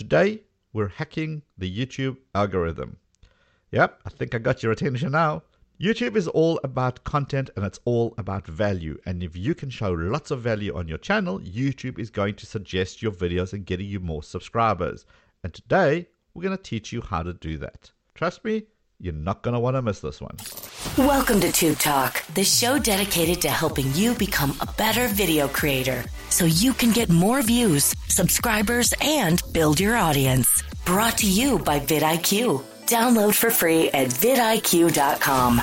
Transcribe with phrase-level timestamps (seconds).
[0.00, 0.40] today
[0.72, 2.96] we're hacking the YouTube algorithm.
[3.70, 5.42] Yep, I think I got your attention now.
[5.78, 8.96] YouTube is all about content and it's all about value.
[9.04, 12.46] And if you can show lots of value on your channel, YouTube is going to
[12.46, 15.04] suggest your videos and getting you more subscribers.
[15.44, 17.90] And today, we're going to teach you how to do that.
[18.14, 18.62] Trust me,
[19.00, 20.36] you're not going to want to miss this one.
[20.98, 26.04] Welcome to Tube Talk, the show dedicated to helping you become a better video creator
[26.28, 30.62] so you can get more views, subscribers, and build your audience.
[30.84, 32.62] Brought to you by vidIQ.
[32.86, 35.62] Download for free at vidIQ.com.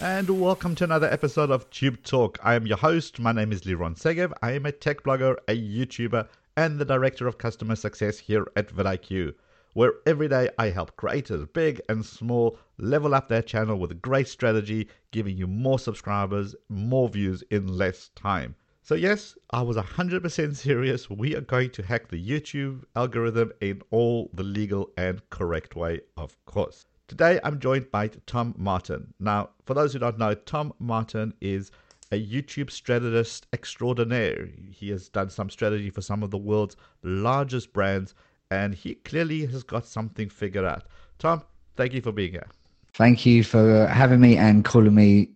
[0.00, 2.38] And welcome to another episode of Tube Talk.
[2.42, 3.20] I am your host.
[3.20, 4.32] My name is Liron Segev.
[4.42, 8.68] I am a tech blogger, a YouTuber, and the Director of Customer Success here at
[8.68, 9.34] vidIQ,
[9.74, 13.96] where every day I help creators, big and small, level up their channel with a
[13.96, 18.54] great strategy, giving you more subscribers, more views in less time.
[18.82, 21.08] So, yes, I was 100% serious.
[21.10, 26.00] We are going to hack the YouTube algorithm in all the legal and correct way,
[26.16, 26.86] of course.
[27.08, 29.12] Today, I'm joined by Tom Martin.
[29.18, 31.70] Now, for those who don't know, Tom Martin is
[32.12, 34.48] a YouTube strategist extraordinaire.
[34.70, 38.14] He has done some strategy for some of the world's largest brands,
[38.50, 40.84] and he clearly has got something figured out.
[41.18, 41.42] Tom,
[41.76, 42.46] thank you for being here.
[42.94, 45.30] Thank you for having me and calling me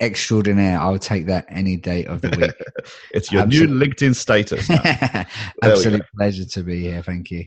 [0.00, 0.78] extraordinaire.
[0.78, 2.84] I'll take that any day of the week.
[3.14, 3.70] it's your Absolute.
[3.70, 4.68] new LinkedIn status.
[5.62, 7.02] Absolute pleasure to be here.
[7.02, 7.46] Thank you.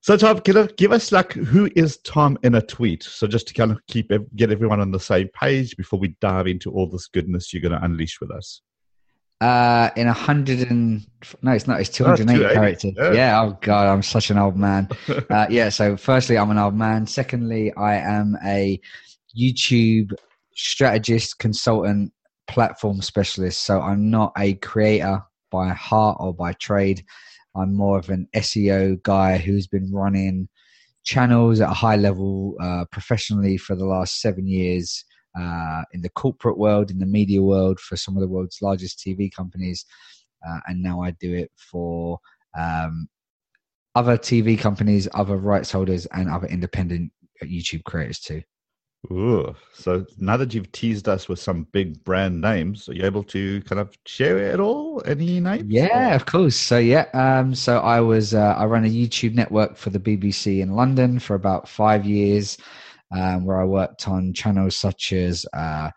[0.00, 3.04] So, Tom, can you give us like who is Tom in a tweet?
[3.04, 6.48] So, just to kind of keep get everyone on the same page before we dive
[6.48, 8.62] into all this goodness you're going to unleash with us.
[9.40, 11.06] Uh, in a hundred and
[11.40, 11.80] no, it's not.
[11.80, 12.92] It's two hundred eight characters.
[12.96, 13.12] Yeah.
[13.12, 13.42] yeah.
[13.42, 14.88] Oh God, I'm such an old man.
[15.30, 15.70] uh, yeah.
[15.70, 17.06] So, firstly, I'm an old man.
[17.06, 18.78] Secondly, I am a
[19.34, 20.12] YouTube
[20.54, 22.12] strategist, consultant,
[22.50, 23.64] platform specialist.
[23.64, 27.04] So I'm not a creator by heart or by trade.
[27.56, 30.48] I'm more of an SEO guy who's been running
[31.04, 35.04] channels at a high level uh, professionally for the last seven years
[35.38, 38.98] uh, in the corporate world, in the media world, for some of the world's largest
[38.98, 39.84] TV companies.
[40.46, 42.18] Uh, and now I do it for
[42.58, 43.08] um,
[43.94, 48.42] other TV companies, other rights holders, and other independent YouTube creators too.
[49.10, 53.24] Ooh, so now that you've teased us with some big brand names, are you able
[53.24, 55.02] to kind of share it at all?
[55.06, 55.64] Any names?
[55.66, 56.14] Yeah, or?
[56.16, 56.54] of course.
[56.54, 60.60] So yeah, um, so I was uh, I ran a YouTube network for the BBC
[60.60, 62.58] in London for about five years,
[63.12, 65.90] um, where I worked on channels such as uh,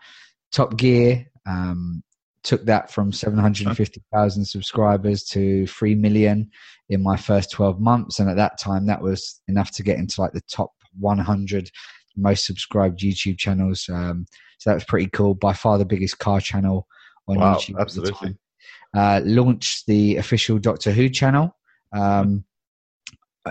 [0.52, 1.26] Top Gear.
[1.46, 2.04] Um,
[2.44, 6.50] took that from 750,000 subscribers to 3 million
[6.90, 10.20] in my first 12 months and at that time that was enough to get into
[10.20, 11.72] like the top 100
[12.16, 13.88] most subscribed YouTube channels.
[13.90, 14.26] Um,
[14.60, 15.34] so that was pretty cool.
[15.34, 16.88] By far the biggest car channel
[17.28, 17.80] on wow, YouTube.
[17.80, 18.38] Absolutely.
[18.96, 21.56] Uh, launched the official Doctor Who channel
[21.92, 22.44] um,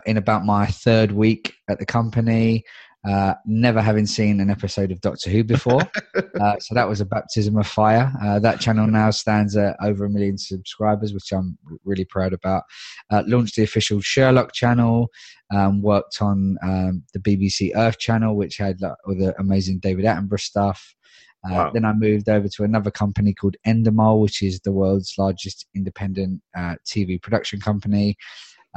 [0.06, 2.64] in about my third week at the company.
[3.08, 5.80] Uh, never having seen an episode of Doctor Who before.
[6.40, 8.12] uh, so that was a baptism of fire.
[8.22, 12.62] Uh, that channel now stands at over a million subscribers, which I'm really proud about.
[13.10, 15.08] Uh, launched the official Sherlock channel,
[15.52, 20.04] um, worked on um, the BBC Earth channel, which had like, all the amazing David
[20.04, 20.94] Attenborough stuff.
[21.44, 21.70] Uh, wow.
[21.72, 26.40] Then I moved over to another company called Endemol, which is the world's largest independent
[26.56, 28.16] uh, TV production company.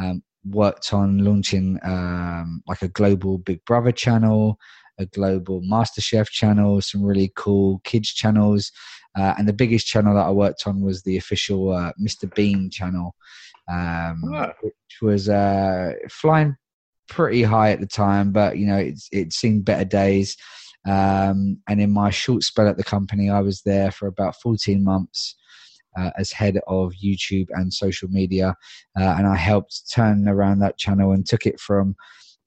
[0.02, 4.58] Um, worked on launching um, like a global Big Brother channel,
[5.00, 8.72] a global MasterChef channel, some really cool kids channels,
[9.18, 12.70] uh, and the biggest channel that I worked on was the official uh, Mr Bean
[12.70, 13.16] channel,
[13.72, 14.52] um, oh.
[14.62, 16.56] which was uh, flying
[17.10, 20.36] pretty high at the time, but you know it's it seen better days.
[20.88, 24.84] Um, and in my short spell at the company, I was there for about 14
[24.84, 25.36] months
[25.98, 28.56] uh, as head of YouTube and social media.
[29.00, 31.96] Uh, and I helped turn around that channel and took it from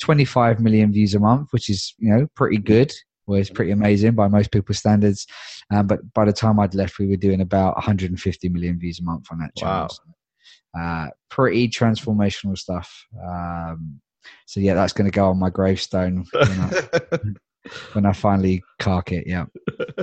[0.01, 2.93] 25 million views a month, which is, you know, pretty good.
[3.27, 5.27] Was pretty amazing by most people's standards.
[5.71, 9.03] Um, but by the time I'd left, we were doing about 150 million views a
[9.03, 9.83] month on that channel.
[9.83, 9.89] Wow.
[9.89, 12.91] So, uh, pretty transformational stuff.
[13.23, 14.01] Um,
[14.47, 16.25] so yeah, that's going to go on my gravestone.
[17.93, 19.27] when I finally cark it.
[19.27, 19.47] Yeah.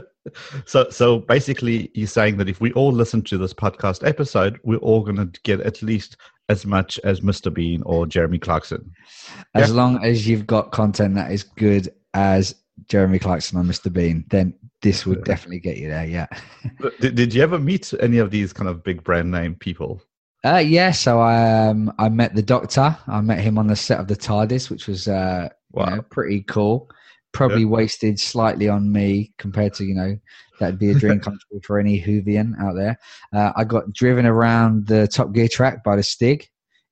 [0.66, 4.78] so, so basically, you're saying that if we all listen to this podcast episode, we're
[4.78, 6.18] all going to get at least
[6.50, 7.54] as much as Mr.
[7.54, 8.92] Bean or Jeremy Clarkson.
[9.56, 9.76] As yeah?
[9.76, 12.56] long as you've got content that is good as
[12.88, 13.92] Jeremy Clarkson or Mr.
[13.92, 16.06] Bean, then this would definitely get you there.
[16.06, 16.28] Yeah.
[17.00, 20.02] did, did you ever meet any of these kind of big brand name people?
[20.44, 22.96] Uh, yeah, so I um, I met the Doctor.
[23.08, 25.86] I met him on the set of the TARDIS, which was uh, wow.
[25.86, 26.88] you know, pretty cool
[27.36, 27.68] probably yeah.
[27.68, 30.18] wasted slightly on me compared to you know
[30.60, 32.98] that'd be a dream come true for any Whovian out there.
[33.34, 36.48] Uh, I got driven around the Top Gear track by the Stig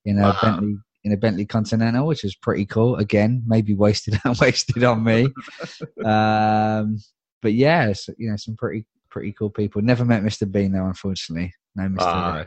[0.05, 0.37] in a wow.
[0.41, 0.75] Bentley
[1.05, 2.97] in a Bentley Continental, which was pretty cool.
[2.97, 5.27] Again, maybe wasted wasted on me.
[6.05, 6.97] um,
[7.41, 9.81] but yeah, so, you know, some pretty pretty cool people.
[9.81, 10.49] Never met Mr.
[10.49, 11.53] Bean though, unfortunately.
[11.75, 11.97] No, Mr.
[12.01, 12.45] Ah,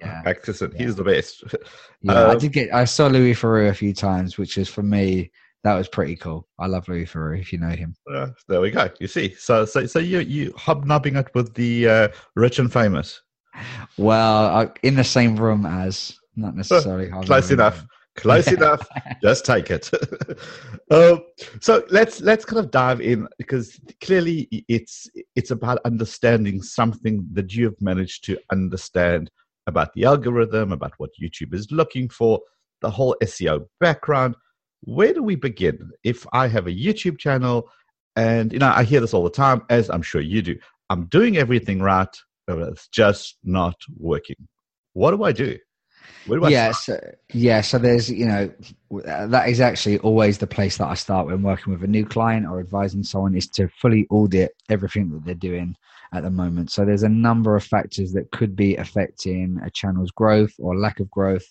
[0.00, 0.22] Yeah.
[0.24, 0.74] excellent.
[0.74, 0.86] Yeah.
[0.86, 1.44] He's the best.
[2.00, 2.72] Yeah, I Um, did get.
[2.72, 5.30] I saw Louis Theroux a few times, which is for me
[5.64, 6.46] that was pretty cool.
[6.58, 7.40] I love Louis Theroux.
[7.40, 8.90] If you know him, Uh, there we go.
[9.00, 13.22] You see, so so so you you hobnobbing it with the uh, rich and famous.
[13.96, 17.86] well, I, in the same room as not necessarily Close enough.
[18.16, 18.86] Close enough.
[19.22, 19.90] Just take it.
[20.90, 21.22] um,
[21.60, 27.54] so let's let's kind of dive in because clearly it's it's about understanding something that
[27.54, 29.30] you have managed to understand
[29.66, 32.38] about the algorithm, about what YouTube is looking for,
[32.82, 34.36] the whole SEO background.
[34.84, 35.90] Where do we begin?
[36.02, 37.70] If I have a YouTube channel,
[38.16, 40.56] and you know I hear this all the time, as I'm sure you do.
[40.90, 42.14] I'm doing everything right,
[42.46, 44.36] but it's just not working.
[44.92, 45.58] What do I do?
[46.26, 46.98] Where do I yeah, so,
[47.32, 47.60] yeah.
[47.60, 48.50] So there's, you know,
[49.06, 52.06] uh, that is actually always the place that I start when working with a new
[52.06, 55.76] client or advising someone is to fully audit everything that they're doing
[56.12, 56.70] at the moment.
[56.70, 61.00] So there's a number of factors that could be affecting a channel's growth or lack
[61.00, 61.44] of growth.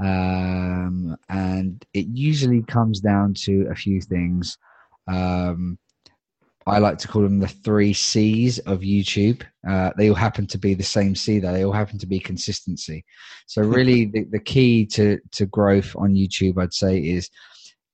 [0.00, 4.56] Um, and it usually comes down to a few things.
[5.08, 5.78] Um,
[6.68, 9.42] I like to call them the three C's of YouTube.
[9.66, 11.52] Uh, they all happen to be the same C, though.
[11.52, 13.04] They all happen to be consistency.
[13.46, 17.30] So really, the, the key to to growth on YouTube, I'd say, is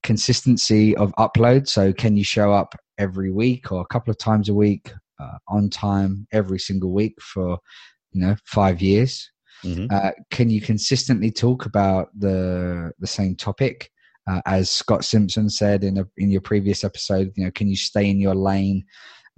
[0.03, 1.69] consistency of upload.
[1.69, 5.39] So can you show up every week or a couple of times a week uh,
[5.49, 7.59] on time every single week for
[8.12, 9.31] you know five years?
[9.64, 9.90] Mhm.
[9.90, 13.90] Uh, can you consistently talk about the the same topic?
[14.26, 17.76] Uh, as Scott Simpson said in a, in your previous episode, you know, can you
[17.76, 18.84] stay in your lane,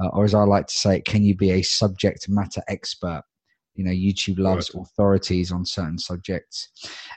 [0.00, 3.23] uh, or as I like to say, can you be a subject matter expert?
[3.75, 6.69] You know, YouTube loves authorities on certain subjects.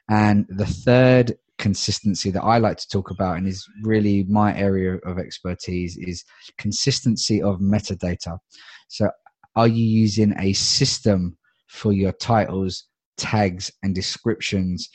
[0.10, 4.96] And the third consistency that I like to talk about, and is really my area
[5.06, 6.24] of expertise, is
[6.58, 8.40] consistency of metadata.
[8.88, 9.10] So,
[9.56, 12.86] are you using a system for your titles,
[13.20, 14.90] tags, and descriptions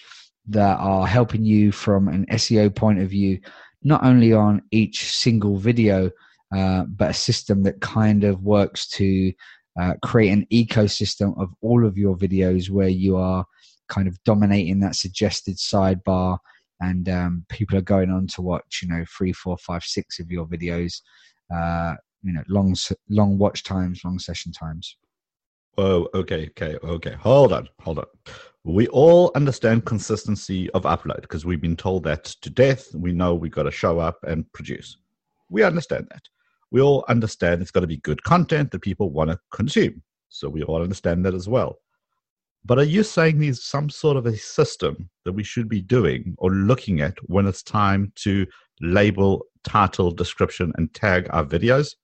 [0.48, 3.40] that are helping you from an SEO point of view,
[3.82, 6.10] not only on each single video,
[6.54, 9.32] uh, but a system that kind of works to
[9.80, 13.44] uh, create an ecosystem of all of your videos where you are
[13.88, 16.38] kind of dominating that suggested sidebar
[16.80, 20.30] and um, people are going on to watch you know three four five six of
[20.30, 21.00] your videos
[21.54, 22.74] uh, you know long
[23.08, 24.96] long watch times long session times
[25.76, 27.14] Oh, okay, okay, okay.
[27.14, 28.04] Hold on, hold on.
[28.62, 32.94] We all understand consistency of upload because we've been told that to death.
[32.94, 34.96] We know we've got to show up and produce.
[35.50, 36.22] We understand that.
[36.70, 40.02] We all understand it's got to be good content that people want to consume.
[40.28, 41.78] So we all understand that as well.
[42.64, 46.34] But are you saying there's some sort of a system that we should be doing
[46.38, 48.46] or looking at when it's time to
[48.80, 51.94] label, title, description, and tag our videos?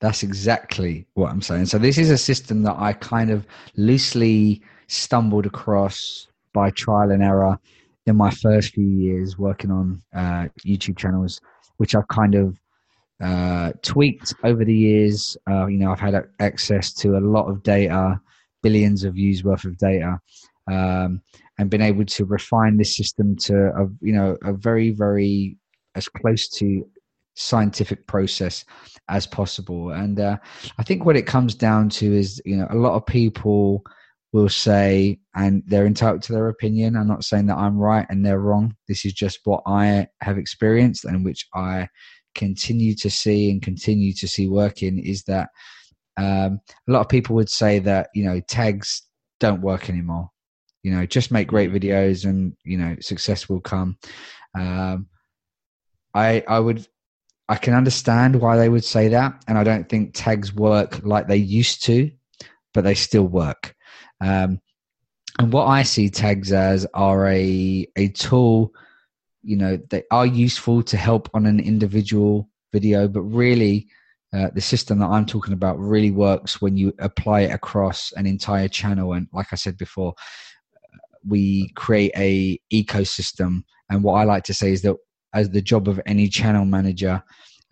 [0.00, 1.66] That's exactly what I'm saying.
[1.66, 3.46] So this is a system that I kind of
[3.76, 7.58] loosely stumbled across by trial and error
[8.06, 11.40] in my first few years working on uh, YouTube channels,
[11.78, 12.58] which I've kind of
[13.22, 15.36] uh, tweaked over the years.
[15.48, 18.20] Uh, you know, I've had access to a lot of data,
[18.62, 20.20] billions of views worth of data,
[20.70, 21.22] um,
[21.58, 25.56] and been able to refine this system to a you know a very very
[25.94, 26.86] as close to
[27.36, 28.64] scientific process
[29.08, 29.90] as possible.
[29.90, 30.38] And uh,
[30.78, 33.84] I think what it comes down to is, you know, a lot of people
[34.32, 36.96] will say, and they're entitled to their opinion.
[36.96, 38.74] I'm not saying that I'm right and they're wrong.
[38.88, 41.88] This is just what I have experienced and which I
[42.34, 45.48] continue to see and continue to see working is that
[46.18, 49.02] um, a lot of people would say that, you know, tags
[49.40, 50.30] don't work anymore.
[50.82, 53.98] You know, just make great videos and, you know, success will come.
[54.56, 55.08] Um,
[56.14, 56.86] I, I would
[57.48, 61.28] I can understand why they would say that, and I don't think tags work like
[61.28, 62.10] they used to,
[62.74, 63.74] but they still work.
[64.20, 64.60] Um,
[65.38, 68.72] and what I see tags as are a a tool,
[69.42, 73.86] you know, they are useful to help on an individual video, but really,
[74.32, 78.26] uh, the system that I'm talking about really works when you apply it across an
[78.26, 79.12] entire channel.
[79.12, 80.14] And like I said before,
[81.24, 83.62] we create a ecosystem.
[83.88, 84.96] And what I like to say is that
[85.36, 87.22] as the job of any channel manager,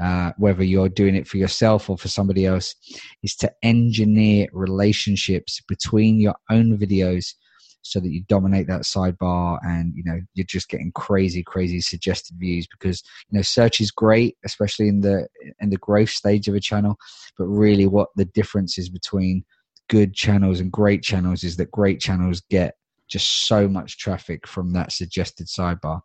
[0.03, 2.75] uh, whether you're doing it for yourself or for somebody else,
[3.23, 7.33] is to engineer relationships between your own videos
[7.81, 12.35] so that you dominate that sidebar and you know you're just getting crazy crazy suggested
[12.39, 15.29] views because you know search is great especially in the
[15.61, 16.97] in the growth stage of a channel.
[17.39, 19.45] But really what the difference is between
[19.91, 22.75] good channels and great channels is that great channels get
[23.09, 26.01] just so much traffic from that suggested sidebar.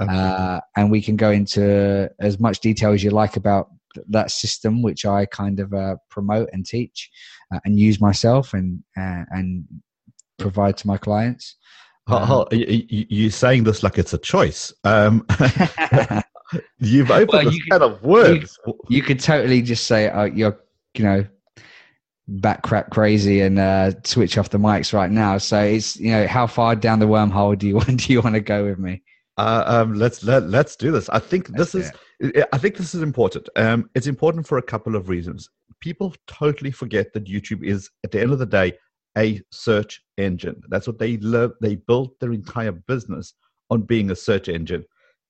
[0.00, 3.68] Uh, and we can go into as much detail as you like about
[4.08, 7.10] that system, which I kind of uh, promote and teach
[7.54, 9.64] uh, and use myself and uh, and
[10.38, 11.56] provide to my clients.
[12.08, 14.72] Um, you, are saying this like it's a choice.
[14.84, 15.24] Um,
[16.78, 18.58] you've opened well, this kind of words.
[18.66, 20.58] You, you, could totally just say, oh, you're,
[20.94, 21.24] you know,
[22.28, 25.38] back crap crazy and uh, switch off the mics right now.
[25.38, 28.34] So it's, you know, how far down the wormhole do you want, do you want
[28.34, 29.02] to go with me?
[29.38, 31.08] Uh, um, let's let let's do this.
[31.08, 31.92] I think let's this is
[32.52, 33.48] I think this is important.
[33.56, 35.48] Um, it's important for a couple of reasons.
[35.80, 38.74] People totally forget that YouTube is, at the end of the day,
[39.18, 40.60] a search engine.
[40.68, 41.52] That's what they love.
[41.60, 43.34] They built their entire business
[43.70, 44.84] on being a search engine.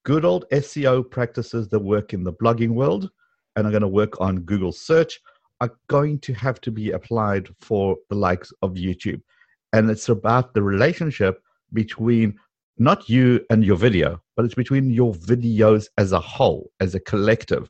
[0.04, 3.08] Good old SEO practices that work in the blogging world
[3.56, 5.18] and are going to work on Google search
[5.62, 9.23] are going to have to be applied for the likes of YouTube.
[9.73, 11.40] And it's about the relationship
[11.73, 12.35] between
[12.78, 17.00] not you and your video, but it's between your videos as a whole, as a
[17.00, 17.69] collective.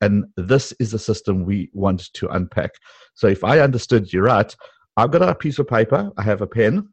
[0.00, 2.70] And this is the system we want to unpack.
[3.12, 4.56] So if I understood you right,
[4.96, 6.88] I've got a piece of paper, I have a pen,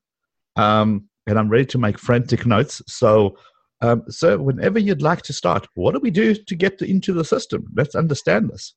[0.58, 2.82] um, and I'm ready to make frantic notes.
[2.88, 3.38] So,
[3.80, 7.24] um, so whenever you'd like to start, what do we do to get into the
[7.24, 7.68] system?
[7.74, 8.74] Let's understand this.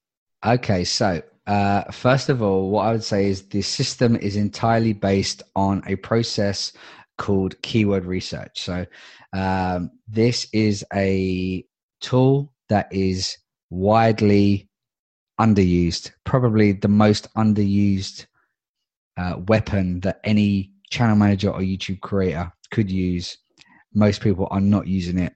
[0.47, 4.93] Okay, so uh, first of all, what I would say is the system is entirely
[4.93, 6.73] based on a process
[7.19, 8.63] called keyword research.
[8.63, 8.87] So,
[9.33, 11.65] um, this is a
[12.01, 13.37] tool that is
[13.71, 14.69] widely
[15.41, 18.27] underused, probably the most underused
[19.17, 23.37] uh, weapon that any channel manager or YouTube creator could use.
[23.93, 25.35] Most people are not using it.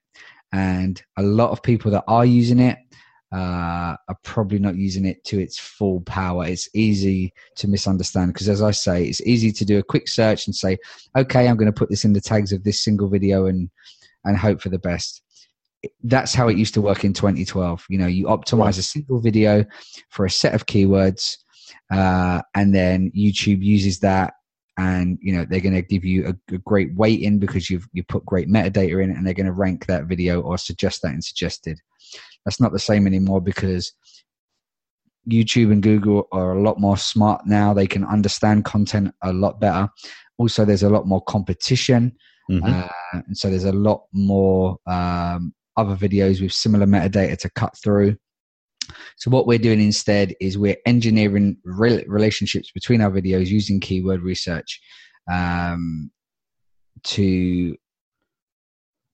[0.53, 2.79] And a lot of people that are using it
[3.33, 6.47] uh, are probably not using it to its full power.
[6.47, 10.47] It's easy to misunderstand because, as I say, it's easy to do a quick search
[10.47, 10.79] and say,
[11.17, 13.69] okay, I'm going to put this in the tags of this single video and,
[14.25, 15.23] and hope for the best.
[16.03, 17.85] That's how it used to work in 2012.
[17.89, 19.65] You know, you optimize a single video
[20.11, 21.37] for a set of keywords
[21.91, 24.35] uh, and then YouTube uses that,
[24.77, 27.89] and you know they're going to give you a, a, great weight in because you've
[27.93, 31.15] you put great metadata in, and they're going to rank that video or suggest that
[31.15, 31.79] in suggested.
[32.49, 33.93] That's not the same anymore because
[35.31, 37.75] YouTube and Google are a lot more smart now.
[37.75, 39.87] They can understand content a lot better.
[40.39, 42.17] Also, there's a lot more competition,
[42.51, 42.65] mm-hmm.
[42.65, 47.75] uh, and so there's a lot more um, other videos with similar metadata to cut
[47.85, 48.17] through.
[49.19, 54.23] So what we're doing instead is we're engineering re- relationships between our videos using keyword
[54.23, 54.81] research
[55.31, 56.11] um,
[57.05, 57.77] to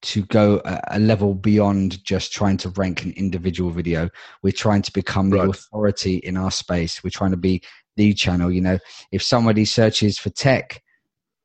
[0.05, 4.11] to go a, a, level beyond just trying to rank an individual video.
[4.43, 7.03] We're trying to become the authority in our space.
[7.03, 7.63] We're trying to be
[7.97, 8.51] the channel.
[8.51, 8.79] You know,
[9.13, 10.83] if somebody searches for tech,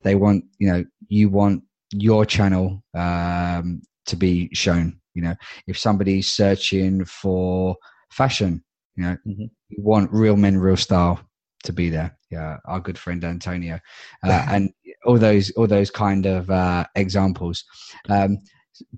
[0.02, 5.00] they want you know you want your channel um, to be shown.
[5.14, 5.34] You know,
[5.66, 7.76] if somebody's searching for
[8.10, 8.62] fashion.
[8.96, 9.44] You know, mm-hmm.
[9.68, 11.20] you want real men, real style
[11.64, 12.16] to be there.
[12.30, 13.80] Yeah, our good friend Antonio,
[14.24, 14.72] uh, and
[15.04, 17.64] all those all those kind of uh, examples.
[18.08, 18.38] Um,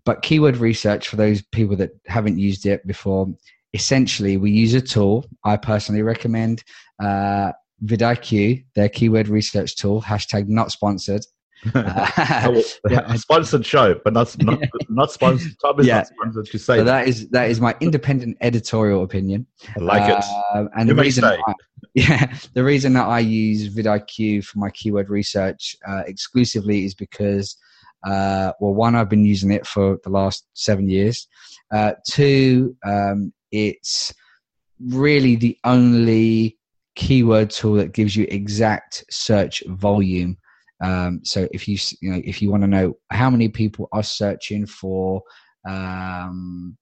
[0.05, 3.27] but keyword research for those people that haven't used it before,
[3.75, 5.25] essentially we use a tool.
[5.45, 6.63] I personally recommend
[7.03, 7.53] uh,
[7.85, 10.03] vidIQ, their keyword research tool.
[10.03, 11.25] Hashtag not sponsored.
[11.77, 13.15] Uh, yeah.
[13.15, 15.53] sponsored show, but not not, not sponsored.
[15.61, 15.99] Tom is yeah.
[15.99, 19.47] not sponsored to say so that is that is my independent editorial opinion.
[19.77, 20.71] I like uh, it.
[20.75, 21.39] And you the reason, I,
[21.95, 27.57] yeah, the reason that I use vidIQ for my keyword research uh, exclusively is because,
[28.07, 31.27] uh, well, one, I've been using it for the last seven years.
[31.73, 34.13] Uh, two, um, it's
[34.81, 36.59] really the only
[36.95, 40.37] keyword tool that gives you exact search volume
[40.83, 44.03] um, so if you you know if you want to know how many people are
[44.03, 45.23] searching for
[45.67, 46.77] um,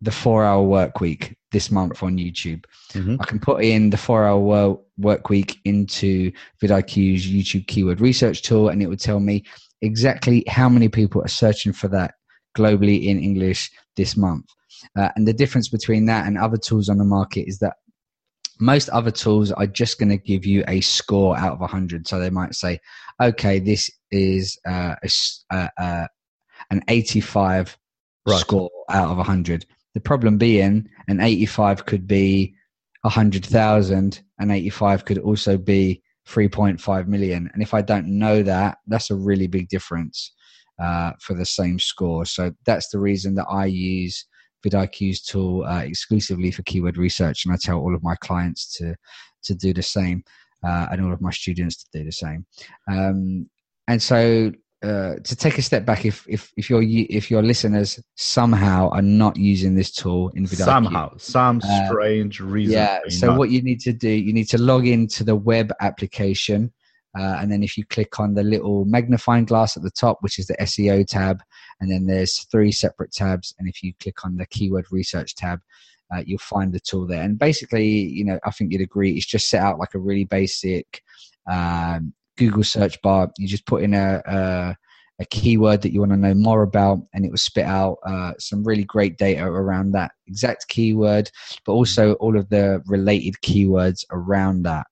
[0.00, 2.64] the four hour work week this month on YouTube.
[2.92, 3.16] Mm-hmm.
[3.20, 8.68] I can put in the four hour work week into vidIQ's YouTube keyword research tool
[8.68, 9.44] and it would tell me
[9.80, 12.14] exactly how many people are searching for that
[12.58, 14.46] globally in English this month.
[14.98, 17.76] Uh, and the difference between that and other tools on the market is that
[18.58, 22.20] most other tools are just going to give you a score out of 100 so
[22.20, 22.78] they might say
[23.20, 25.08] okay this is uh, a,
[25.50, 26.06] uh, uh,
[26.70, 27.76] an 85
[28.26, 28.38] right.
[28.38, 32.54] score out of 100 the problem being an 85 could be
[33.02, 37.50] 100,000 and 85 could also be 3.5 million.
[37.52, 40.32] And if i don't know that that's a really big difference
[40.82, 42.24] uh, for the same score.
[42.24, 44.26] So that's the reason that i use
[44.64, 48.94] vidIQ's tool uh, exclusively for keyword research, and I tell all of my clients to
[49.44, 50.24] to do the same,
[50.66, 52.46] uh, and all of my students to do the same.
[52.90, 53.48] Um,
[53.88, 54.52] and so
[54.84, 59.02] uh, to take a step back, if if if your if your listeners somehow are
[59.02, 62.74] not using this tool in VidIQ, somehow some uh, strange reason.
[62.74, 63.00] Yeah.
[63.08, 63.38] So not.
[63.38, 66.70] what you need to do, you need to log into the web application,
[67.18, 70.38] uh, and then if you click on the little magnifying glass at the top, which
[70.38, 71.40] is the SEO tab,
[71.80, 75.60] and then there's three separate tabs, and if you click on the keyword research tab.
[76.14, 79.16] Uh, you'll find the tool there, and basically, you know, I think you'd agree.
[79.16, 81.02] It's just set out like a really basic
[81.50, 83.30] um, Google search bar.
[83.38, 84.76] You just put in a, a,
[85.20, 88.32] a keyword that you want to know more about, and it will spit out uh,
[88.38, 91.30] some really great data around that exact keyword,
[91.64, 94.86] but also all of the related keywords around that.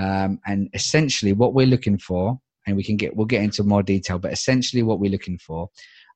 [0.00, 3.82] Um, and essentially, what we're looking for, and we can get we'll get into more
[3.82, 5.68] detail, but essentially, what we're looking for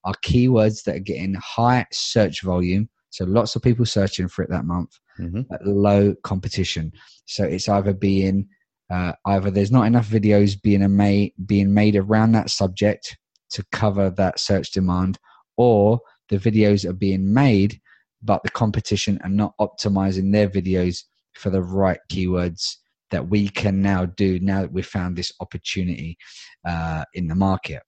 [0.05, 2.89] are keywords that are getting high search volume.
[3.11, 5.43] So lots of people searching for it that month, mm-hmm.
[5.53, 6.93] at low competition.
[7.25, 8.49] So it's either being
[8.91, 13.17] uh, either there's not enough videos being made being made around that subject
[13.51, 15.19] to cover that search demand,
[15.57, 17.81] or the videos are being made,
[18.23, 22.77] but the competition are not optimizing their videos for the right keywords
[23.11, 26.17] that we can now do now that we've found this opportunity
[26.67, 27.83] uh, in the market.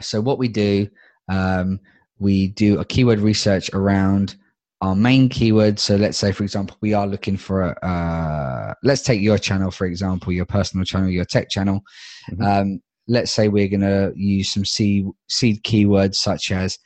[0.00, 0.88] So, what we do,
[1.28, 1.80] um,
[2.18, 4.36] we do a keyword research around
[4.80, 5.80] our main keywords.
[5.80, 9.70] So let's say, for example, we are looking for a, uh, let's take your channel,
[9.70, 11.82] for example, your personal channel, your tech channel.
[12.30, 12.42] Mm-hmm.
[12.42, 16.78] Um, let's say we're going to use some seed, seed keywords such as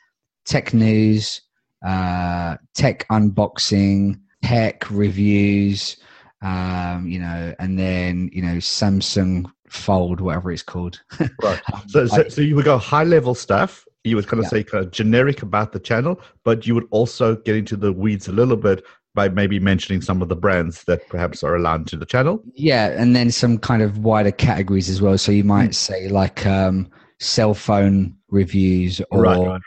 [0.45, 1.41] tech news,
[1.85, 5.97] uh, tech unboxing, tech reviews,
[6.41, 11.01] um, you know, and then, you know, Samsung Fold, whatever it's called.
[11.43, 11.61] right.
[11.87, 14.49] So, so, so you would go high level stuff you would kind of yeah.
[14.49, 18.27] say kind of generic about the channel, but you would also get into the weeds
[18.27, 18.83] a little bit
[19.15, 22.41] by maybe mentioning some of the brands that perhaps are allowed to the channel.
[22.53, 25.17] Yeah, and then some kind of wider categories as well.
[25.17, 25.75] So you might mm.
[25.75, 26.89] say like um,
[27.19, 29.61] cell phone reviews or right, right,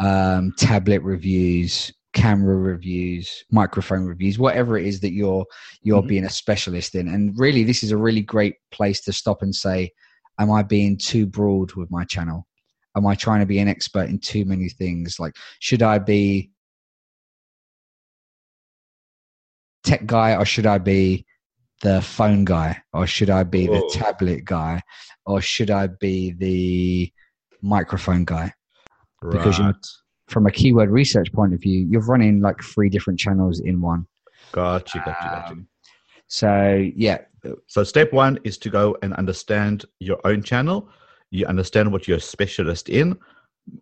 [0.00, 0.36] right.
[0.36, 5.46] Um, tablet reviews, camera reviews, microphone reviews, whatever it is that you're
[5.82, 6.08] you're mm-hmm.
[6.08, 7.08] being a specialist in.
[7.08, 9.90] And really, this is a really great place to stop and say,
[10.38, 12.46] "Am I being too broad with my channel?"
[12.96, 15.18] Am I trying to be an expert in too many things?
[15.18, 16.50] Like, should I be
[19.84, 21.24] tech guy or should I be
[21.82, 23.80] the phone guy or should I be Whoa.
[23.80, 24.82] the tablet guy
[25.26, 27.12] or should I be the
[27.62, 28.52] microphone guy?
[29.22, 29.32] Right.
[29.32, 29.72] Because you
[30.28, 34.06] from a keyword research point of view, you're running like three different channels in one.
[34.52, 35.52] Gotcha, gotcha, gotcha.
[35.52, 35.68] Um,
[36.26, 37.18] so yeah.
[37.66, 40.90] So step one is to go and understand your own channel
[41.30, 43.16] you understand what you're a specialist in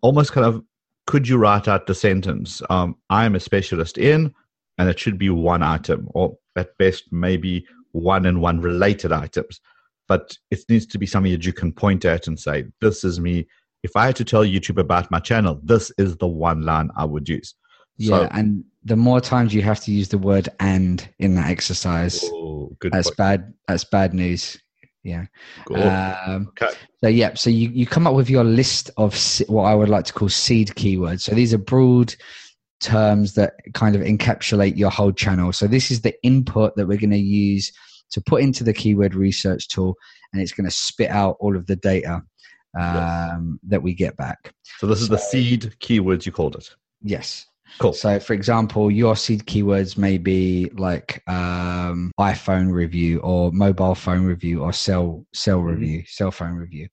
[0.01, 0.63] almost kind of
[1.05, 4.33] could you write out the sentence um, i'm a specialist in
[4.77, 9.59] and it should be one item or at best maybe one and one related items.
[10.07, 13.19] But it needs to be something that you can point at and say this is
[13.19, 13.47] me.
[13.83, 17.05] If i had to tell youtube about my channel this is the one line i
[17.05, 17.53] would use.
[17.97, 21.49] Yeah so, and the more times you have to use the word and in that
[21.49, 23.17] exercise oh, that's point.
[23.17, 24.57] bad that's bad news
[25.03, 25.25] yeah.
[25.65, 25.83] Cool.
[25.83, 26.73] Um, okay.
[27.03, 29.13] So yeah, so you, you come up with your list of
[29.47, 31.21] what I would like to call seed keywords.
[31.21, 32.13] So these are broad
[32.79, 35.51] terms that kind of encapsulate your whole channel.
[35.53, 37.71] So this is the input that we're going to use
[38.11, 39.95] to put into the keyword research tool,
[40.31, 42.21] and it's going to spit out all of the data
[42.79, 43.71] um, yes.
[43.71, 44.53] that we get back.
[44.77, 46.69] So this is so, the seed keywords you called it.
[47.01, 47.45] Yes.
[47.79, 47.93] Cool.
[47.93, 54.25] So, for example, your seed keywords may be like um, iPhone review or mobile phone
[54.25, 55.67] review or cell cell mm-hmm.
[55.67, 56.87] review, cell phone review,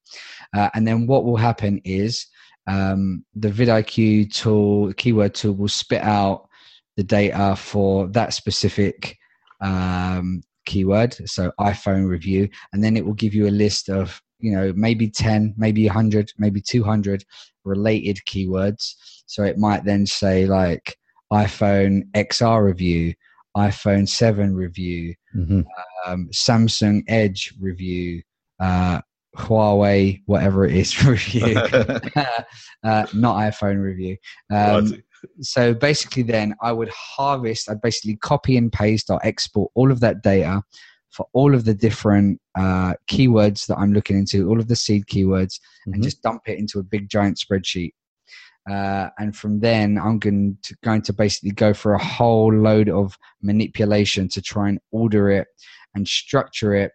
[0.54, 2.26] uh, and then what will happen is
[2.66, 6.48] um, the vidIQ tool, keyword tool, will spit out
[6.96, 9.16] the data for that specific
[9.60, 11.14] um, keyword.
[11.28, 15.08] So iPhone review, and then it will give you a list of you know maybe
[15.08, 17.24] 10 maybe 100 maybe 200
[17.64, 18.94] related keywords.
[19.26, 20.96] So it might then say like
[21.32, 23.14] iphone xr review
[23.56, 25.62] iphone 7 review mm-hmm.
[26.06, 28.22] um, samsung edge review
[28.60, 29.00] uh,
[29.36, 31.56] huawei whatever it is review
[32.84, 34.16] uh, not iphone review.
[34.52, 35.02] Um,
[35.40, 40.00] so basically then i would harvest i'd basically copy and paste or export all of
[40.00, 40.62] that data
[41.14, 45.06] for all of the different uh, keywords that I'm looking into, all of the seed
[45.06, 45.94] keywords, mm-hmm.
[45.94, 47.92] and just dump it into a big giant spreadsheet.
[48.68, 52.88] Uh, and from then, I'm going to, going to basically go for a whole load
[52.88, 55.46] of manipulation to try and order it
[55.94, 56.90] and structure it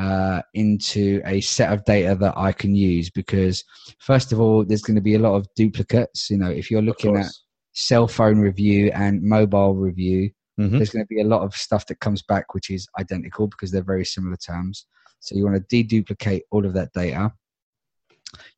[0.00, 3.08] uh, into a set of data that I can use.
[3.08, 3.64] Because
[4.00, 6.28] first of all, there's going to be a lot of duplicates.
[6.28, 7.30] You know, if you're looking at
[7.72, 10.30] cell phone review and mobile review,
[10.62, 10.76] Mm-hmm.
[10.76, 13.70] There's going to be a lot of stuff that comes back which is identical because
[13.70, 14.86] they're very similar terms.
[15.20, 17.32] So you want to deduplicate all of that data.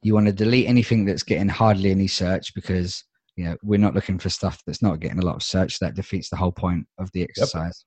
[0.03, 3.05] You want to delete anything that's getting hardly any search because
[3.37, 5.79] you know we're not looking for stuff that's not getting a lot of search.
[5.81, 7.85] That defeats the whole point of the exercise.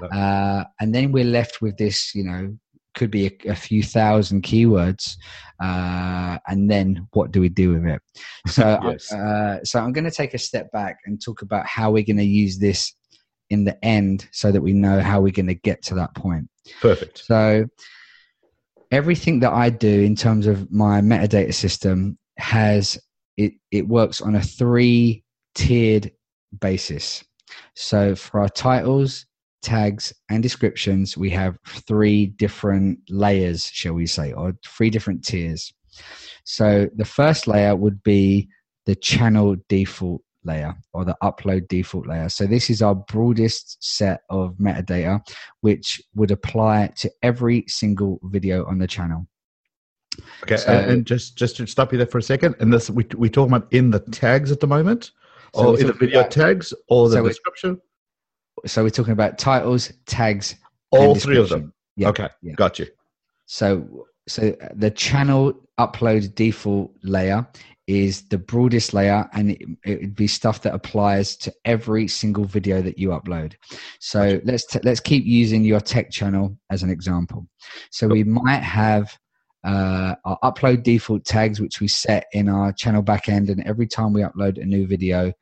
[0.00, 0.10] Yep.
[0.12, 2.56] Uh, and then we're left with this, you know,
[2.94, 5.16] could be a, a few thousand keywords,
[5.62, 8.02] uh, and then what do we do with it?
[8.48, 9.12] So, Yes.
[9.12, 12.16] uh, so I'm going to take a step back and talk about how we're going
[12.16, 12.94] to use this
[13.50, 16.48] in the end, so that we know how we're going to get to that point.
[16.80, 17.24] Perfect.
[17.24, 17.66] So
[18.90, 22.98] everything that I do in terms of my metadata system has
[23.36, 26.10] it it works on a three tiered
[26.60, 27.24] basis.
[27.74, 29.26] So for our titles,
[29.62, 35.72] tags and descriptions, we have three different layers, shall we say, or three different tiers.
[36.44, 38.48] So the first layer would be
[38.86, 42.28] the channel default layer or the upload default layer.
[42.28, 45.20] So this is our broadest set of metadata
[45.60, 49.26] which would apply to every single video on the channel.
[50.42, 53.06] Okay, So- and, just just to stop you there for a second, and this we
[53.16, 55.12] we talking about in the tags at the moment,
[55.54, 57.80] So or in the video about- tags, or the so description,
[58.66, 60.56] So we're talking about titles, tags,
[60.90, 61.72] all three of them.
[61.96, 62.54] Yeah, okay, yeah.
[62.54, 62.86] got you.
[63.46, 67.46] So so the channel upload default layer
[67.88, 72.44] is the broadest layer and it, it would be stuff that applies to every single
[72.44, 73.54] video that you upload.
[73.98, 77.48] So let's t- let's keep using your tech channel as an example.
[77.90, 79.18] So we might have
[79.64, 84.12] uh, our upload default tags, which we set in our channel backend, and every time
[84.12, 85.32] we upload a new video,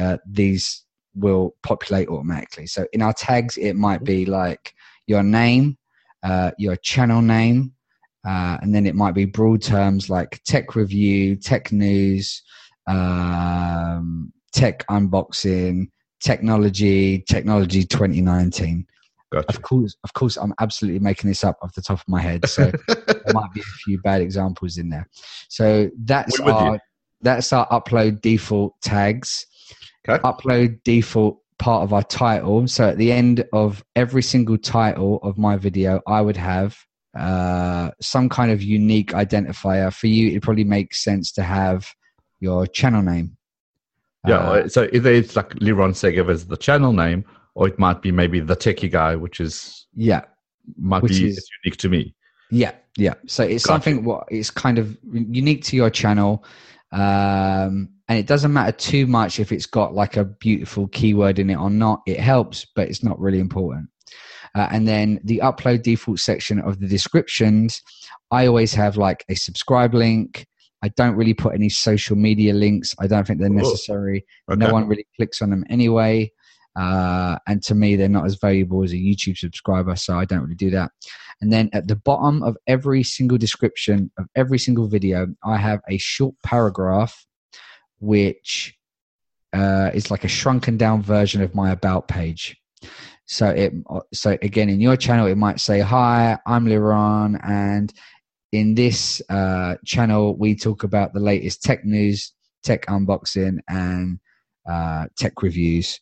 [0.00, 0.82] uh, these
[1.14, 2.66] will populate automatically.
[2.66, 4.72] So in our tags, it might be like
[5.06, 5.76] your name,
[6.22, 7.74] uh, your channel name,
[8.26, 12.42] uh, and then it might be broad terms like tech review, tech news,
[12.88, 15.88] um, tech unboxing,
[16.20, 18.84] technology, technology 2019.
[19.32, 22.20] Got Of course, of course, I'm absolutely making this up off the top of my
[22.20, 25.08] head, so there might be a few bad examples in there.
[25.48, 26.52] So that's We're you.
[26.52, 26.80] our
[27.22, 29.46] that's our upload default tags.
[30.08, 30.22] Okay.
[30.22, 32.68] Upload default part of our title.
[32.68, 36.76] So at the end of every single title of my video, I would have
[37.18, 39.92] uh, some kind of unique identifier.
[39.92, 41.88] For you, it probably makes sense to have
[42.40, 43.36] your channel name.
[44.26, 47.24] Yeah, Uh, so either it's like Liron Segev as the channel name,
[47.54, 50.22] or it might be maybe the techie guy, which is yeah.
[50.78, 52.14] might Which be is- unique to me.
[52.50, 53.14] Yeah, yeah.
[53.26, 53.74] So it's Gotcha.
[53.74, 56.44] something what it's kind of unique to your channel,
[56.92, 61.50] um, and it doesn't matter too much if it's got like a beautiful keyword in
[61.50, 62.02] it or not.
[62.06, 63.88] It helps, but it's not really important.
[64.56, 67.82] Uh, and then the upload default section of the descriptions,
[68.30, 70.46] I always have like a subscribe link.
[70.82, 72.94] I don't really put any social media links.
[72.98, 73.58] I don't think they're Cool.
[73.58, 74.24] necessary.
[74.50, 74.58] Okay.
[74.58, 76.32] No one really clicks on them anyway.
[76.74, 80.42] Uh, and to me, they're not as valuable as a YouTube subscriber, so I don't
[80.42, 80.90] really do that.
[81.40, 85.80] And then at the bottom of every single description of every single video, I have
[85.88, 87.26] a short paragraph
[87.98, 88.74] which
[89.52, 92.56] uh, is like a shrunken down version of my about page.
[93.26, 93.72] So it
[94.14, 97.92] so again in your channel it might say hi I'm Liron and
[98.52, 104.20] in this uh, channel we talk about the latest tech news, tech unboxing and
[104.70, 106.00] uh, tech reviews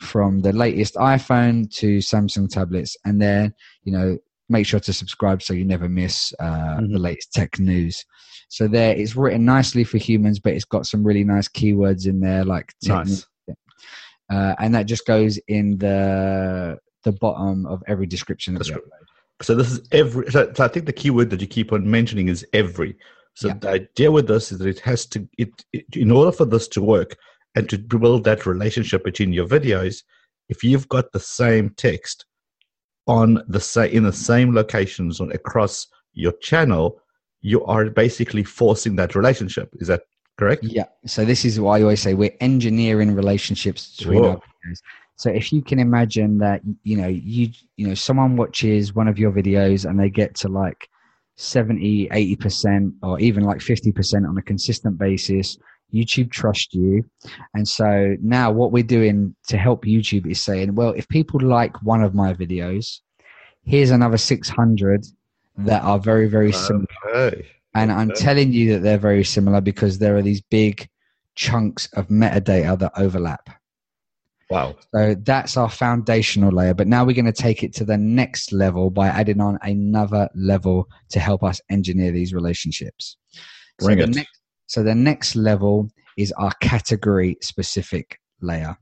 [0.00, 5.42] from the latest iPhone to Samsung tablets and then you know make sure to subscribe
[5.42, 7.00] so you never miss uh, the Mhm.
[7.00, 8.04] latest tech news.
[8.48, 12.20] So there, it's written nicely for humans, but it's got some really nice keywords in
[12.20, 13.26] there, like tech Nice.
[14.30, 18.80] Uh, and that just goes in the the bottom of every description Descrip-
[19.42, 20.30] So this is every.
[20.30, 22.96] So, I think the keyword that you keep on mentioning is every.
[23.34, 23.58] So Yeah.
[23.60, 25.28] the idea with this is that it has to.
[25.38, 27.16] It, it in order for this to work
[27.54, 30.02] and to build that relationship between your videos,
[30.48, 32.24] if you've got the same text
[33.06, 37.00] on the sa- in the same locations on across your channel,
[37.42, 39.68] you are basically forcing that relationship.
[39.74, 40.02] Is that
[40.36, 40.64] correct?
[40.64, 40.86] Yeah.
[41.06, 44.30] So this is why I always say we're engineering relationships between Whoa.
[44.30, 44.78] our videos.
[45.16, 49.18] So if you can imagine that you know you you know someone watches one of
[49.18, 50.88] your videos and they get to like
[51.36, 55.58] 70 80% or even like 50% on a consistent basis
[55.92, 57.04] youtube trust you
[57.54, 61.80] and so now what we're doing to help youtube is saying well if people like
[61.82, 63.00] one of my videos
[63.64, 65.06] here's another 600
[65.58, 67.46] that are very very similar Okay.
[67.74, 70.88] And I'm telling you that they're very similar because there are these big
[71.34, 73.50] chunks of metadata that overlap.
[74.50, 74.76] Wow.
[74.94, 76.74] So that's our foundational layer.
[76.74, 80.28] But now we're going to take it to the next level by adding on another
[80.34, 83.16] level to help us engineer these relationships.
[83.78, 84.06] Bring so it.
[84.06, 88.76] The next, so the next level is our category specific layer.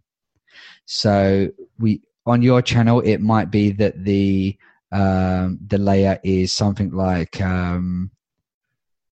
[0.85, 4.57] So we on your channel, it might be that the
[4.91, 8.11] um, the layer is something like um,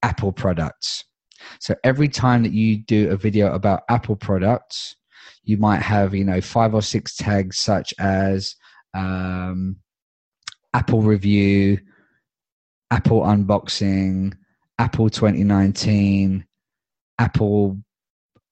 [0.02, 1.04] Apple products.
[1.58, 4.96] So every time that you do a video about Apple products,
[5.42, 8.54] you might have, you know, five or six tags such as
[8.94, 9.76] um,
[10.74, 11.78] Apple review,
[12.90, 14.34] Apple unboxing,
[14.78, 16.44] Apple 2019,
[17.18, 17.78] Apple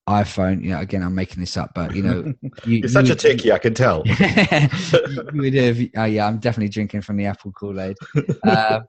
[0.08, 0.62] iPhone.
[0.62, 2.32] You know, again, I'm making this up, but you know,
[2.64, 4.02] you, You're such a techie, I can tell.
[5.34, 7.96] you would have, oh yeah, I'm definitely drinking from the Apple Kool Aid.
[8.44, 8.80] Uh,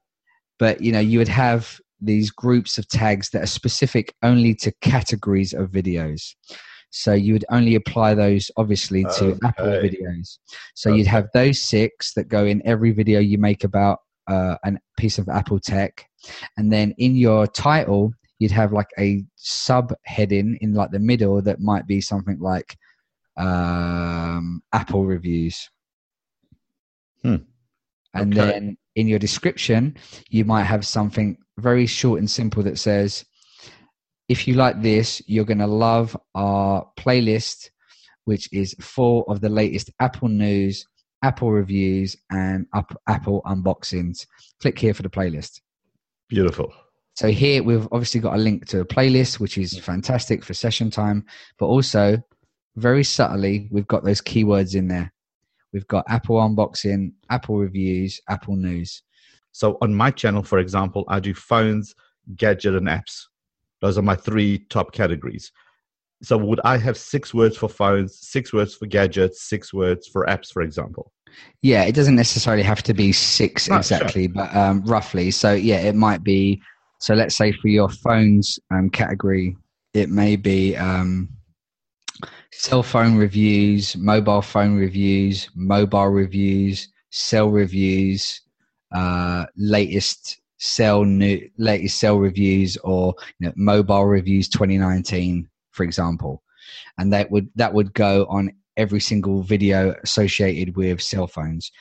[0.58, 4.72] but you know, you would have these groups of tags that are specific only to
[4.82, 6.36] categories of videos.
[6.92, 9.40] So you would only apply those, obviously, to Okay.
[9.44, 10.40] Apple videos.
[10.74, 10.98] So Okay.
[10.98, 15.18] you'd have those six that go in every video you make about uh, a piece
[15.20, 16.06] of Apple tech,
[16.58, 21.60] and then in your title you'd have like a subheading in like the middle that
[21.60, 22.78] might be something like
[23.38, 25.70] um, Apple reviews.
[27.22, 27.36] Hmm.
[28.14, 28.52] And Okay.
[28.52, 29.96] then in your description,
[30.30, 33.26] you might have something very short and simple that says,
[34.28, 37.70] if you like this, you're going to love our playlist,
[38.26, 40.86] which is full of the latest Apple news,
[41.24, 44.26] Apple reviews, and up, Apple unboxings.
[44.62, 45.62] Click here for the playlist.
[46.30, 46.72] Beautiful.
[47.16, 50.90] So here we've obviously got a link to a playlist, which is fantastic for session
[50.92, 51.26] time,
[51.58, 52.18] but also
[52.76, 55.12] very subtly, we've got those keywords in there.
[55.74, 59.04] We've got Apple unboxing, Apple reviews, Apple news.
[59.52, 61.96] So on my channel, for example, I do phones,
[62.36, 63.26] gadget, and apps.
[63.82, 65.52] Those are my three top categories.
[66.22, 70.26] So would I have six words for phones, six words for gadgets, six words for
[70.26, 71.14] apps, for example?
[71.62, 73.80] Yeah, it doesn't necessarily have to be six No, sure.
[73.80, 75.32] exactly, but um, roughly.
[75.32, 76.62] So yeah, it might be.
[77.00, 79.56] So let's say for your phones um, category,
[79.94, 81.30] it may be um,
[82.52, 88.42] cell phone reviews, mobile phone reviews, mobile reviews, cell reviews,
[88.94, 96.44] uh, latest cell new latest cell reviews, or you know, mobile reviews 2019, for example,
[96.98, 101.72] and that would that would go on every single video associated with cell phones.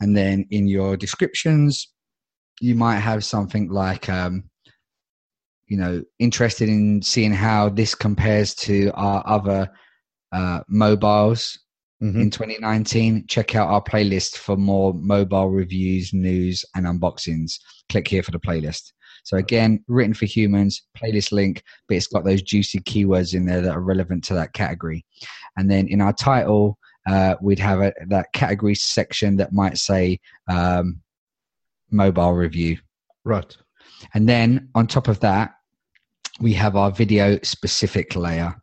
[0.00, 1.88] And then in your descriptions,
[2.60, 4.44] you might have something like, um,
[5.66, 9.70] you know, interested in seeing how this compares to our other
[10.34, 11.58] uh, mobiles
[12.02, 12.22] Mhm.
[12.22, 13.24] in 2019.
[13.28, 17.52] Check out our playlist for more mobile reviews, news, and unboxings.
[17.88, 18.92] Click here for the playlist.
[19.22, 23.62] So again, written for humans, playlist link, but it's got those juicy keywords in there
[23.62, 25.06] that are relevant to that category.
[25.56, 30.20] And then in our title, uh, we'd have a, that category section that might say
[30.48, 31.00] um,
[31.90, 32.78] mobile review.
[33.24, 33.56] Right.
[34.12, 35.54] And then on top of that,
[36.40, 38.54] we have our video specific layer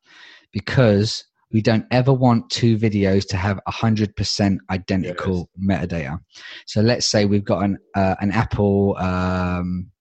[0.51, 6.19] because we don't ever want two videos to have 100% identical metadata.
[6.65, 9.91] So let's say we've got an, uh, an Apple um,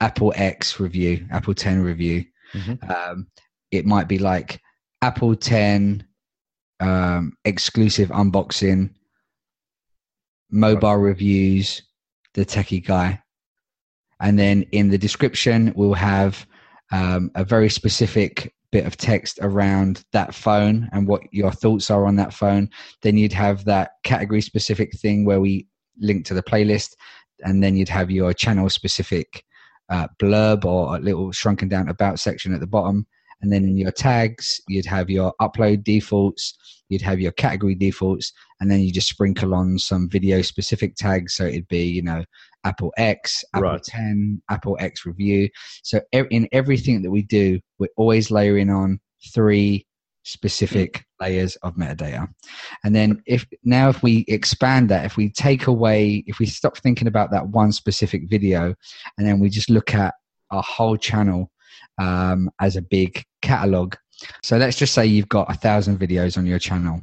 [0.00, 2.24] Apple X review, Apple 10 review.
[2.54, 2.90] Mhm.
[2.90, 3.28] Um,
[3.70, 4.60] it might be like
[5.00, 6.04] Apple 10
[6.80, 8.90] um, exclusive unboxing,
[10.50, 11.82] mobile reviews,
[12.34, 13.22] the techie guy.
[14.20, 16.46] And then in the description, we'll have
[16.90, 22.06] um, a very specific bit of text around that phone and what your thoughts are
[22.06, 22.68] on that phone.
[23.02, 25.66] Then you'd have that category specific thing where we
[26.00, 26.96] link to the playlist.
[27.44, 29.44] And then you'd have your channel specific
[29.90, 33.06] uh, blurb or a little shrunken down about section at the bottom.
[33.42, 36.56] And then in your tags, you'd have your upload defaults,
[36.88, 41.34] you'd have your category defaults, and then you just sprinkle on some video specific tags.
[41.34, 42.24] So it'd be, you know,
[42.64, 43.82] Apple X, Apple Right.
[43.82, 45.48] 10, Apple X review.
[45.82, 49.00] So in everything that we do, we're always layering on
[49.34, 49.86] three
[50.24, 52.28] specific layers of metadata.
[52.84, 56.78] And then if now if we expand that, if we take away, if we stop
[56.78, 58.74] thinking about that one specific video,
[59.18, 60.14] and then we just look at
[60.52, 61.50] our whole channel
[61.98, 63.94] um, as a big catalog.
[64.44, 67.00] So let's just say you've got a thousand videos on your channel.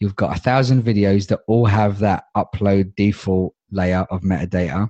[0.00, 4.88] You've got a thousand videos that all have that upload default layer of metadata.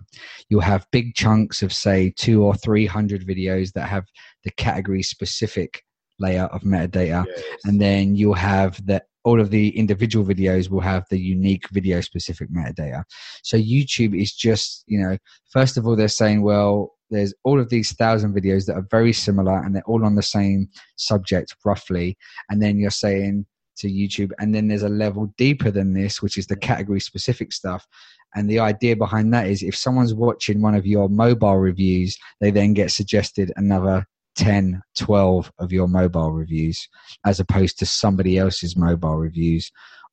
[0.49, 4.05] You'll have big chunks of say two or three hundred videos that have
[4.45, 5.83] the category specific
[6.19, 7.25] layer of metadata
[7.65, 12.01] and then you'll have that all of the individual videos will have the unique video
[12.01, 13.03] specific metadata
[13.43, 15.17] so youtube is just you know
[15.51, 19.13] first of all they're saying well there's all of these thousand videos that are very
[19.13, 22.17] similar and they're all on the same subject roughly.
[22.51, 23.47] And then you're saying
[23.79, 27.53] to youtube and then there's a level deeper than this which is the category specific
[27.53, 27.87] stuff.
[28.35, 32.51] And the idea behind that is if someone's watching one of your mobile reviews they
[32.51, 36.89] then get suggested another 10, 12 of your mobile reviews
[37.25, 39.71] as opposed to somebody else's mobile reviews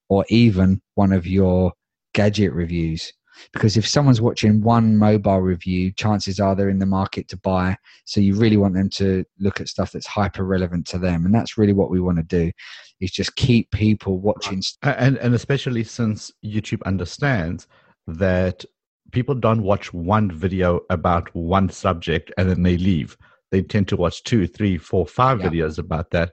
[0.09, 1.73] or even one of your
[2.13, 3.11] gadget reviews
[3.51, 7.75] because if someone's watching one mobile review, chances are they're in the market to buy.
[8.05, 11.33] So you really want them to look at stuff that's hyper relevant to them, and
[11.33, 12.51] that's really what we want to do.
[12.99, 14.61] Is just keep people watching.
[14.83, 17.67] And and especially since YouTube understands
[18.07, 18.65] that
[19.11, 23.15] people don't watch one video about one subject and then they leave.
[23.51, 25.49] They tend to watch two, three, four, five yeah.
[25.49, 26.31] videos about that.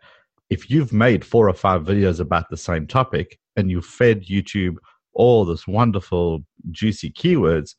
[0.48, 4.76] If you've made four or five videos about the same topic and you fed YouTube
[5.12, 7.74] all this wonderful, juicy keywords,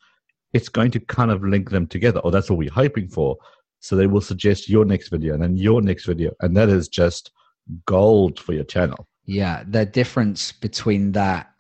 [0.54, 2.20] it's going to kind of link them together.
[2.20, 3.38] Or that's what we're hoping for.
[3.80, 6.32] So they will suggest your next video and then your next video.
[6.42, 7.32] And that is just
[7.86, 9.08] gold for your channel.
[9.26, 9.64] Yeah.
[9.68, 11.52] The difference between that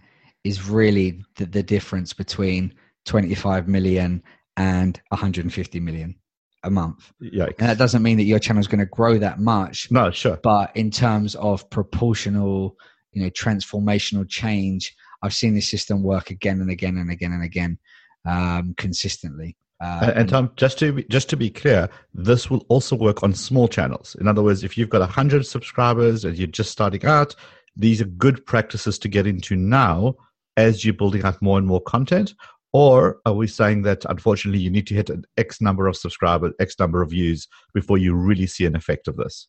[0.43, 2.73] is really the, the difference between
[3.05, 4.23] 25 million
[4.57, 6.15] and 150 million
[6.63, 7.11] a month.
[7.19, 7.45] Yeah.
[7.59, 9.89] And that doesn't mean that your channel is going to grow that much.
[9.91, 10.39] No, sure.
[10.43, 12.75] But in terms of proportional,
[13.13, 17.43] you know, transformational change, I've seen this system work again and again and again and
[17.43, 17.77] again
[18.25, 19.57] um, consistently.
[19.81, 23.33] Uh, and Tom, just to be, just to be clear, this will also work on
[23.33, 24.15] small channels.
[24.19, 27.35] In other words, if you've got hundred subscribers and you're just starting out,
[27.75, 30.15] these are good practices to get into now
[30.55, 32.35] as you're building up more and more content.
[32.73, 36.53] Or are we saying that unfortunately you need to hit an X number of subscribers,
[36.59, 39.47] X number of views before you really see an effect of this?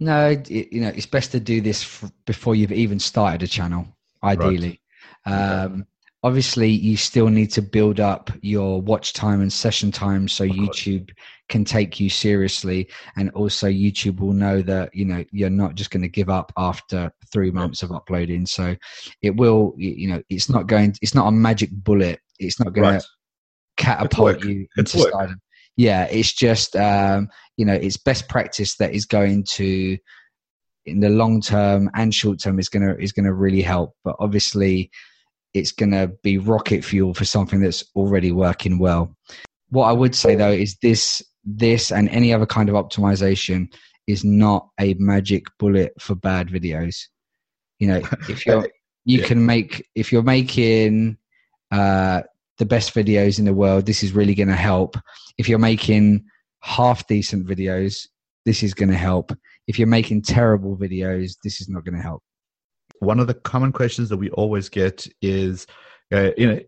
[0.00, 3.46] No, it, you know it's best to do this f- before you've even started a
[3.46, 3.86] channel.
[4.24, 4.80] Ideally, right.
[5.26, 5.86] Um,
[6.22, 11.10] obviously, you still need to build up your watch time and session time so YouTube
[11.48, 15.90] can take you seriously, and also YouTube will know that you know you're not just
[15.90, 18.46] going to give up after three months of uploading.
[18.46, 18.74] So
[19.22, 22.20] it will, you know, it's not going, it's not a magic bullet.
[22.38, 23.00] It's not going right.
[23.00, 23.06] to
[23.76, 25.40] catapult you into stardom.
[25.76, 29.98] Yeah, it's just um, you know, it's best practice that is going to
[30.86, 33.94] in the long term and short term is gonna is gonna really help.
[34.04, 34.90] But obviously
[35.54, 39.16] it's going to be rocket fuel for something that's already working well.
[39.70, 43.72] What I would say though is this this and any other kind of optimization
[44.06, 46.96] is not a magic bullet for bad videos.
[47.78, 48.68] You know, if you're
[49.04, 49.26] you yeah.
[49.26, 51.16] can make if you're making
[51.70, 52.22] uh,
[52.58, 54.96] the best videos in the world, this is really going to help.
[55.38, 56.24] If you're making
[56.60, 58.06] half decent videos,
[58.44, 59.32] this is going to help.
[59.66, 62.22] If you're making terrible videos, this is not going to help
[63.00, 65.66] one of the common questions that we always get is,
[66.12, 66.60] uh, you know,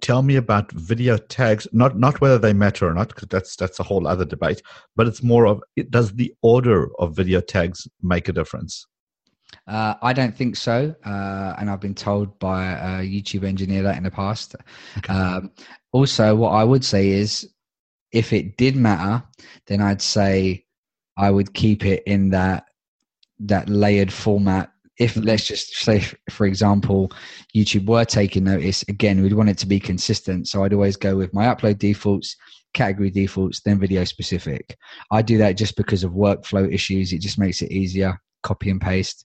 [0.00, 1.66] tell me about video tags.
[1.72, 4.62] Not not whether they matter or not, because that's that's a whole other debate.
[4.96, 8.86] But it's more of does the order of video tags make a difference?
[9.66, 13.96] Uh, I don't think so, uh, and I've been told by a YouTube engineer that
[13.96, 14.56] in the past.
[14.98, 15.12] Okay.
[15.12, 15.52] Um,
[15.92, 17.48] also, what I would say is,
[18.10, 19.24] if it did matter,
[19.66, 20.64] then I'd say
[21.16, 22.66] I would keep it in that
[23.40, 27.10] that layered format if let's just say for example
[27.54, 30.46] youtube were taking notice again we'd want it to be consistent.
[30.48, 32.36] So i'd always go with my upload defaults
[32.74, 34.76] category defaults then video specific.
[35.10, 37.12] I do that just because of workflow issues.
[37.12, 39.24] It just makes it easier copy and paste.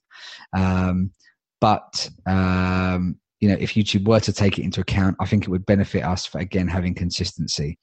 [0.55, 1.11] Um,
[1.59, 5.49] but um, you know if youtube were to take it into account i think it
[5.49, 7.77] would benefit us for again having consistency.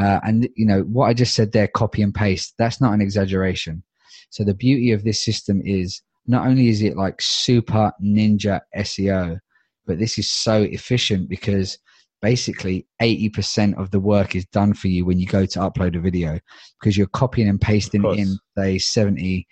[0.00, 3.00] Uh, and you know what i just said there copy and paste that's not an
[3.00, 3.82] exaggeration.
[4.30, 9.38] So the beauty of this system is not only is it like super ninja SEO,
[9.86, 11.78] but this is so efficient because
[12.20, 16.00] basically 80% of the work is done for you when you go to upload a
[16.00, 16.38] video
[16.80, 19.46] because you're copying and pasting in say 70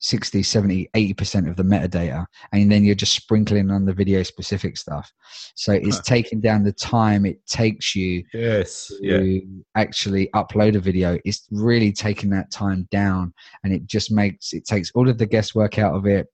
[0.00, 4.76] 60 70 80% of the metadata and then you're just sprinkling on the video specific
[4.76, 5.10] stuff
[5.54, 6.02] so it's huh.
[6.04, 9.40] taking down the time it takes you yes to yeah.
[9.74, 13.32] actually upload a video it's really taking that time down
[13.64, 16.26] and it just makes it takes all of the guesswork out of it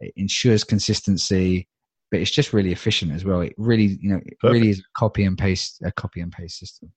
[0.00, 1.66] it ensures consistency
[2.10, 4.52] but it's just really efficient as well it really you know it Perfect.
[4.52, 6.92] really is a copy and paste a copy and paste system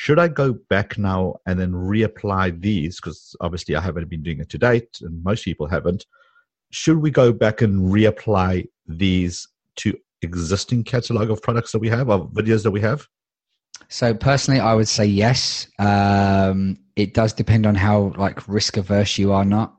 [0.00, 3.00] should I go back now and then reapply these?
[3.00, 6.06] Because obviously I haven't been doing it to date, and most people haven't.
[6.70, 12.10] Should we go back and reapply these to existing catalog of products that we have,
[12.10, 13.08] of videos that we have?
[13.88, 15.66] So personally, I would say yes.
[15.80, 19.74] Um, it does depend on how like risk averse you are not.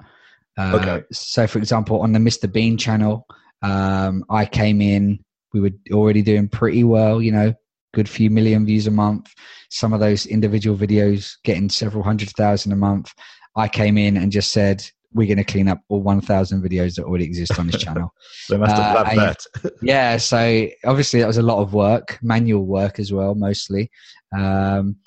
[0.57, 1.05] Uh, okay.
[1.13, 2.51] So, for example, on the Mr.
[2.51, 3.25] Bean channel,
[3.61, 5.23] um, I came in.
[5.53, 7.53] We were already doing pretty well, you know,
[7.93, 9.33] good few million views a month.
[9.69, 13.13] Some of those individual videos getting several hundred thousand a month.
[13.55, 14.83] I came in and just said,
[15.13, 18.13] we're going to clean up all 1,000 videos that already exist on this channel.
[18.49, 19.71] they must have loved uh, that.
[19.81, 23.89] yeah, so obviously that was a lot of work, manual work as well, mostly.
[24.37, 24.97] Um,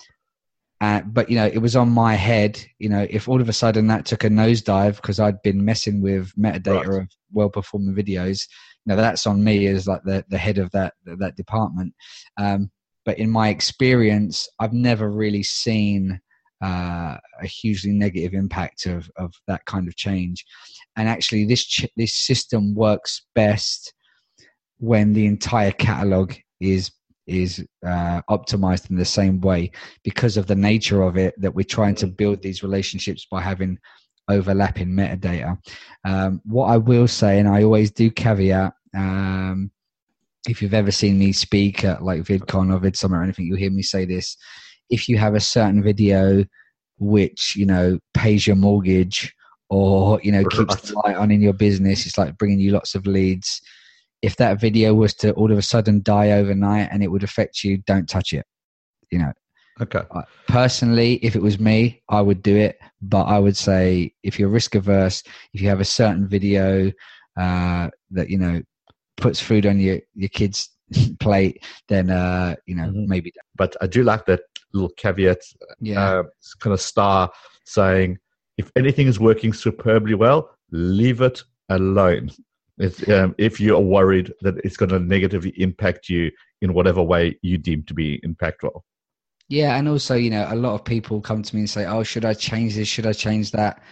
[0.80, 2.60] uh, but you know, it was on my head.
[2.80, 6.02] You know, if all of a sudden that took a nosedive because I'd been messing
[6.02, 7.02] with metadata right.
[7.02, 8.48] of well-performing videos,
[8.86, 11.94] know, that's on me as like the, the head of that that department.
[12.36, 12.70] Um,
[13.04, 16.20] but in my experience, I've never really seen
[16.62, 20.44] uh, a hugely negative impact of of that kind of change.
[20.96, 23.92] And actually, this ch- this system works best
[24.78, 26.90] when the entire catalog is
[27.26, 29.70] is uh, optimized in the same way
[30.02, 33.78] because of the nature of it that we're trying to build these relationships by having
[34.32, 35.58] overlapping metadata.
[36.04, 39.70] Um, what I will say, and I always do caveat, um,
[40.48, 43.70] if you've ever seen me speak at like VidCon or VidSummit or anything, you'll hear
[43.70, 44.36] me say this.
[44.90, 46.44] If you have a certain video
[46.98, 49.34] which you know pays your mortgage
[49.68, 52.94] or you know keeps the light on in your business, it's like bringing you lots
[52.94, 53.60] of leads.
[54.20, 57.64] If that video was to all of a sudden die overnight and it would affect
[57.64, 58.46] you, don't touch it.
[59.10, 59.32] You know,
[59.80, 60.02] Okay.
[60.48, 62.78] Personally, if it was me, I would do it.
[63.00, 65.22] But I would say if you're risk averse,
[65.54, 66.92] if you have a certain video
[67.38, 68.62] uh, that you know
[69.16, 70.70] puts food on your your kid's
[71.20, 73.08] plate, then uh, you know mm-hmm.
[73.08, 73.32] maybe.
[73.56, 74.42] But I do like that
[74.72, 75.38] little caveat.
[75.80, 76.02] Yeah.
[76.02, 76.22] Uh,
[76.60, 77.30] kind of star
[77.64, 78.18] saying
[78.58, 82.30] if anything is working superbly well, leave it alone.
[83.08, 86.30] Um, if you are worried that it's going to negatively impact you
[86.62, 88.80] in whatever way you deem to be impactful.
[89.52, 92.02] Yeah, and also, you know, a lot of people come to me and say, "Oh,
[92.02, 92.88] should I change this?
[92.88, 93.82] Should I change that?"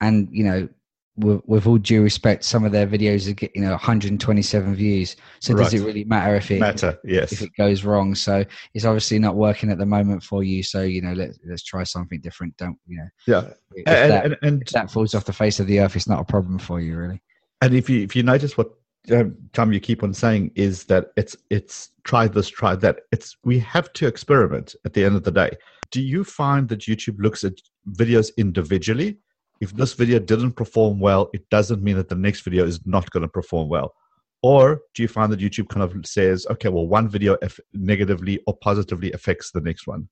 [0.00, 0.68] And you know,
[1.16, 5.14] with, with all due respect, some of their videos are get you know 127 views.
[5.38, 5.62] So right.
[5.62, 6.98] does it really matter if it matter?
[7.04, 7.30] Yes.
[7.30, 8.44] If it goes wrong, so
[8.74, 10.64] it's obviously not working at the moment for you.
[10.64, 12.56] So you know, let's let's try something different.
[12.56, 13.08] Don't you know?
[13.28, 13.52] Yeah.
[13.72, 16.08] If, and, that, and, and, if that falls off the face of the earth, it's
[16.08, 17.22] not a problem for you, really.
[17.62, 18.72] And if you if you notice what
[19.10, 23.00] Uh, Tom, you keep on saying is that it's it's try this, try that.
[23.12, 25.50] It's we have to experiment at the end of the day.
[25.90, 27.52] Do you find that YouTube looks at
[27.90, 29.18] videos individually?
[29.60, 33.08] If this video didn't perform well, it doesn't mean that the next video is not
[33.10, 33.94] going to perform well.
[34.42, 37.38] Or do you find that YouTube kind of says, okay, well, one video
[37.72, 40.08] negatively or positively affects the next one?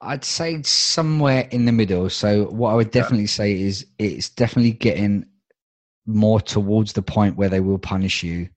[0.00, 2.10] I'd say somewhere in the middle.
[2.10, 3.26] So what I would definitely yeah.
[3.28, 5.26] say is it's definitely getting
[6.06, 8.48] more towards the point where they will punish you.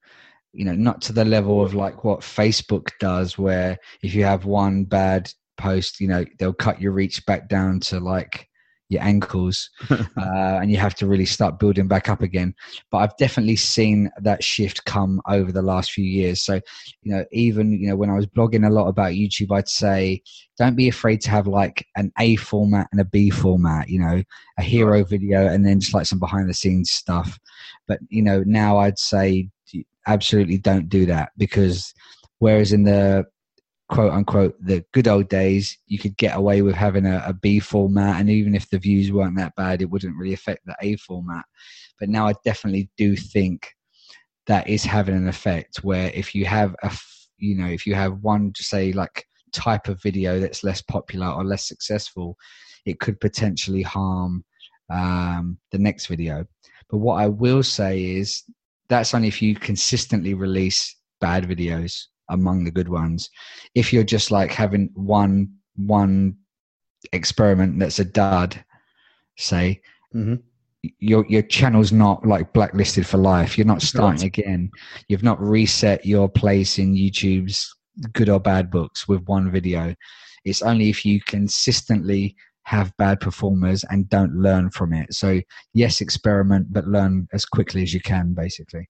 [0.52, 4.46] You know not to the level of like what facebook does where if you have
[4.46, 8.49] one bad post you know they'll cut your reach back down to like
[8.90, 12.54] your ankles uh, and you have to really start building back up again.
[12.90, 16.42] But i've definitely seen that shift come over the last few years.
[16.42, 16.60] So
[17.02, 20.22] you know even you know when i was blogging a lot about youtube i'd say
[20.58, 24.22] don't be afraid to have like an a format and a b format you know
[24.58, 27.38] a hero video and then just like some behind the scenes stuff.
[27.88, 29.48] But you know now i'd say
[30.06, 31.94] absolutely don't do that because
[32.38, 33.24] whereas in the
[33.90, 37.58] quote unquote the good old days you could get away with having a, a B
[37.58, 40.96] format and even if the views weren't that bad it wouldn't really affect the A
[40.96, 41.44] format.
[41.98, 43.68] But now I definitely do think
[44.46, 46.92] that is having an effect where if you have a
[47.38, 51.26] you know if you have one to say like type of video that's less popular
[51.26, 52.36] or less successful
[52.86, 54.44] it could potentially harm
[54.90, 56.44] um, the next video.
[56.88, 58.42] But what I will say is
[58.88, 63.30] that's only if you consistently release bad videos among the good ones.
[63.74, 66.36] If you're just like having one one
[67.12, 68.62] experiment that's a dud,
[69.36, 69.80] say,
[70.14, 70.34] mm-hmm.
[70.98, 73.56] your your channel's not like blacklisted for life.
[73.56, 74.38] You're not starting right.
[74.38, 74.70] again.
[75.08, 77.74] You've not reset your place in YouTube's
[78.12, 79.94] good or bad books with one video.
[80.44, 85.12] It's only if you consistently have bad performers and don't learn from it.
[85.12, 85.40] So
[85.74, 88.88] yes, experiment, but learn as quickly as you can, basically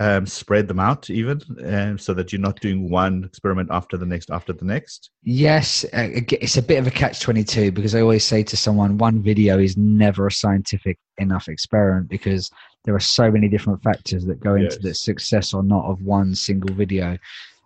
[0.00, 4.06] um, spread them out even um, so that you're not doing one experiment after the
[4.06, 8.00] next after the next yes uh, it's a bit of a catch 22 because i
[8.00, 12.50] always say to someone one video is never a scientific enough experiment because
[12.84, 14.78] there are so many different factors that go into yes.
[14.78, 17.18] the success or not of one single video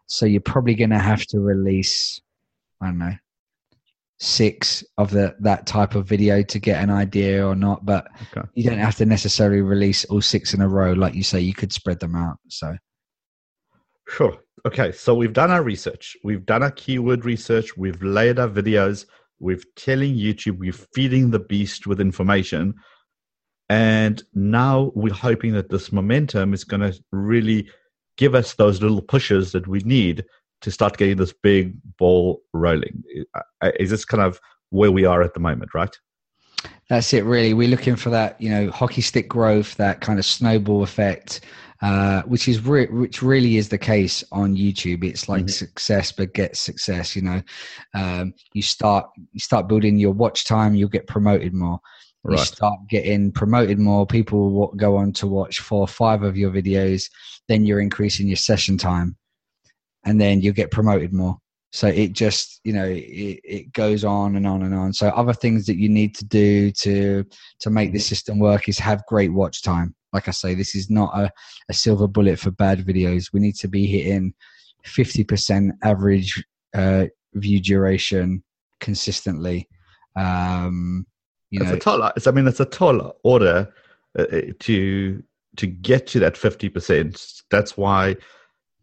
[0.06, 2.20] so you're probably going to have to release
[2.80, 3.14] i don't know
[4.22, 8.46] six of the that type of video to get an idea or not but okay.
[8.54, 11.52] you don't have to necessarily release all six in a row like you say you
[11.52, 12.76] could spread them out so.
[14.06, 14.38] Sure.
[14.64, 16.16] Okay so we've done our research.
[16.22, 17.76] We've done our keyword research.
[17.76, 19.06] We've laid our videos.
[19.40, 22.74] We're telling youtube we're feeding the beast with information.
[23.68, 27.68] And now we're hoping that this momentum is going to really
[28.16, 30.24] give us those little pushes that we need
[30.62, 33.02] to start getting this big ball rolling.
[33.78, 34.40] Is this kind of
[34.70, 35.94] where we are at the moment, right?
[36.88, 37.54] That's it, really.
[37.54, 41.40] We're looking for that, you know, hockey stick growth, that kind of snowball effect,
[41.80, 45.04] uh, which is re- which really is the case on YouTube.
[45.04, 45.48] It's like mm-hmm.
[45.48, 47.16] success begets success.
[47.16, 47.42] You know,
[47.94, 51.80] um, you start you start building your watch time, you'll get promoted more.
[52.24, 52.38] Right.
[52.38, 54.06] You start getting promoted more.
[54.06, 57.10] People will go on to watch four or five of your videos.
[57.48, 59.16] Then you're increasing your session time
[60.04, 61.38] and then you'll get promoted more.
[61.74, 64.92] So it just, you know, it, it goes on and on and on.
[64.92, 67.24] So other things that you need to do to
[67.60, 69.94] to make this system work is have great watch time.
[70.12, 71.30] Like I say, this is not a,
[71.70, 73.32] a silver bullet for bad videos.
[73.32, 74.34] We need to be hitting
[74.84, 76.44] 50% average
[76.74, 78.42] uh, view duration
[78.80, 79.66] consistently.
[80.14, 81.06] Um,
[81.50, 82.02] you it's know, a tall.
[82.02, 83.72] I mean, it's a tall order
[84.18, 85.22] uh, uh to
[85.56, 87.42] to get to that fifty percent.
[87.50, 88.16] That's why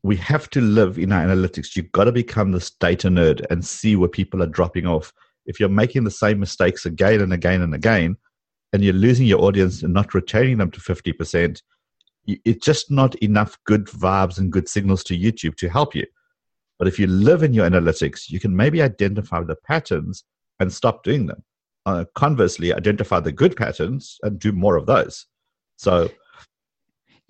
[0.04, 1.76] we have to live in our analytics.
[1.76, 5.12] You've got to become this data nerd and see where people are dropping off.
[5.45, 8.18] If you're making the same mistakes again and again and again,
[8.72, 11.64] and you're losing your audience and not retaining them to fifty percent,
[12.28, 16.06] it's just not enough good vibes and good signals to YouTube to help you.
[16.78, 20.24] But if you live in your analytics, you can maybe identify the patterns
[20.60, 21.43] and stop doing them.
[21.86, 25.26] Uh, conversely, identify the good patterns and do more of those.
[25.78, 26.10] So,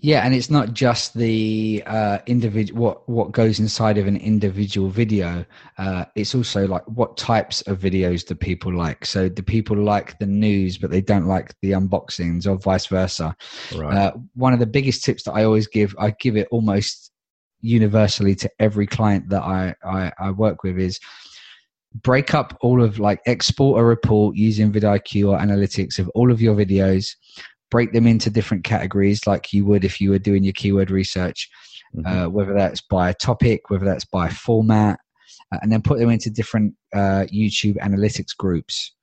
[0.02, 4.88] yeah, and it's not just the uh, individual what what goes inside of an individual
[4.88, 5.44] video.
[5.76, 9.04] Uh, it's also like what types of videos do people like.
[9.04, 13.36] So, do people like the news but they don't like the unboxings, or vice versa?
[13.76, 13.94] Right.
[13.94, 17.10] Uh, one of the biggest tips that I always give, I give it almost
[17.60, 20.98] universally to every client that I, I, I work with is
[21.94, 26.40] break up all of like export a report using vidIQ or analytics of all of
[26.40, 27.16] your videos,
[27.70, 31.48] break them into different categories like you would if you were doing your keyword research,
[31.94, 32.06] mm-hmm.
[32.06, 34.98] uh, whether that's by topic, whether that's by format,
[35.52, 38.94] uh, and then put them into different uh, YouTube analytics groups.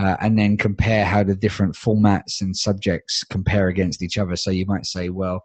[0.00, 4.36] Uh, and then compare how the different formats and subjects compare against each other.
[4.36, 5.42] So you might say, well,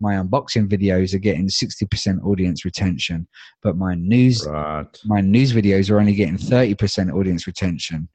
[0.00, 3.28] my unboxing videos are getting 60% audience retention
[3.62, 4.86] but my news right.
[5.04, 8.08] my news videos are only getting 30% audience retention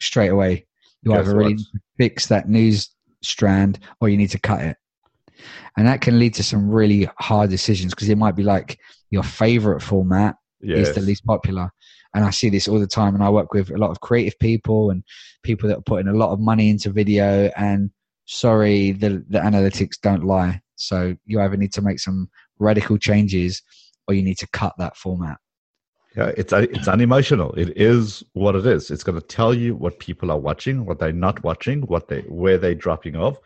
[0.00, 0.66] straight away
[1.02, 1.58] you Guess either really
[1.98, 2.90] fix that news
[3.22, 4.76] strand or you need to cut it
[5.76, 8.78] and that can lead to some really hard decisions because it might be like
[9.10, 10.88] your favorite format yes.
[10.88, 11.70] is the least popular
[12.14, 14.38] and i see this all the time and i work with a lot of creative
[14.38, 15.02] people and
[15.42, 17.90] people that are putting a lot of money into video and
[18.26, 23.62] sorry the, the analytics don't lie so you either need to make some radical changes
[24.08, 25.38] or you need to cut that format.
[26.16, 27.52] Yeah, it's it's unemotional.
[27.52, 28.90] It is what it is.
[28.90, 32.22] It's going to tell you what people are watching, what they're not watching, what they
[32.22, 33.36] where they're dropping off,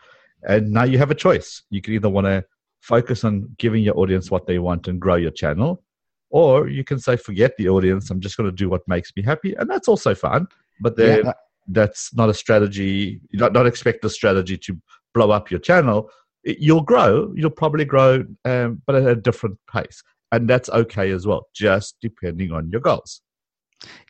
[0.48, 1.62] and now you have a choice.
[1.68, 2.44] You can either want to
[2.80, 5.82] focus on giving your audience what they want and grow your channel,
[6.30, 8.10] or you can say, forget the audience.
[8.10, 10.46] I'm just going to do what makes me happy, and that's also fun.
[10.80, 11.36] But then yeah, that-
[11.68, 13.22] that's not a strategy.
[13.30, 14.78] You don't, not expect the strategy to
[15.14, 16.10] blow up your channel
[16.44, 17.32] you'll grow.
[17.34, 20.02] You'll probably grow, um, but at a different pace,
[20.34, 21.46] and that's okay as well.
[21.54, 23.20] Just depending on your goals.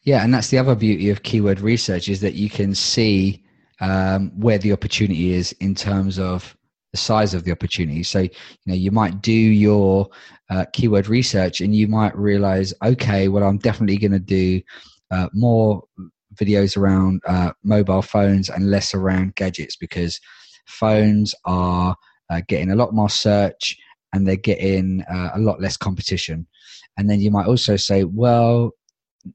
[0.04, 3.42] Yeah, and that's the other beauty of keyword research is that you can see
[3.80, 6.56] um, where the opportunity is in terms of
[6.92, 8.02] the size of the opportunity.
[8.02, 8.30] So you
[8.66, 10.08] know you might do your
[10.50, 14.60] uh, keyword research and you might realize, okay, well I'm definitely going to do
[15.10, 15.82] uh, more
[16.36, 20.20] videos around uh, mobile phones and less around gadgets because
[20.66, 21.96] phones are
[22.30, 23.76] uh, getting a lot more search
[24.14, 26.46] and they're getting uh, a lot less competition.
[26.96, 28.70] And then you might also say, well,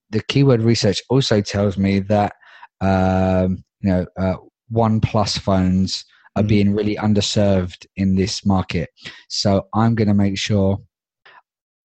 [0.10, 2.34] the keyword research also tells me that
[2.82, 4.36] um, you know uh,
[4.74, 6.06] OnePlus phones
[6.36, 6.48] are mm-hmm.
[6.48, 8.90] being really underserved in this market.
[9.28, 10.80] So I'm going to make sure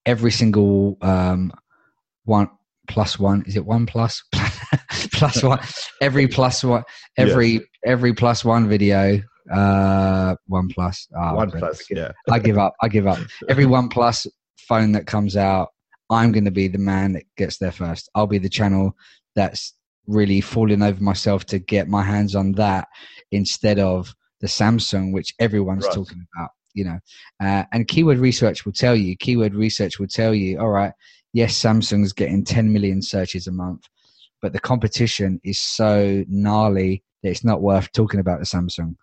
[0.07, 1.53] every single um,
[2.25, 2.49] one
[2.87, 4.23] plus one is it one plus
[5.13, 5.59] plus one
[6.03, 6.83] every plus one
[7.17, 11.09] every every plus one video uh, One Plus.
[11.17, 11.85] Oh, One Plus.
[11.91, 12.13] Yeah.
[12.31, 12.75] I give up.
[12.83, 13.19] I give up.
[13.49, 14.27] Every One Plus
[14.59, 15.69] phone that comes out,
[16.11, 18.09] I'm going to be the man that gets there first.
[18.15, 18.97] I'll be the channel
[19.35, 19.75] that's
[20.07, 22.89] really falling over myself to get my hands on that
[23.33, 25.95] instead of the Samsung, which everyone's right.
[25.95, 26.51] talking about.
[26.77, 26.99] You know,
[27.41, 29.17] uh, and keyword research will tell you.
[29.17, 30.59] Keyword research will tell you.
[30.59, 30.93] All right,
[31.33, 33.85] yes, Samsung's getting 10 million searches a month,
[34.43, 38.97] but the competition is so gnarly that it's not worth talking about the Samsung.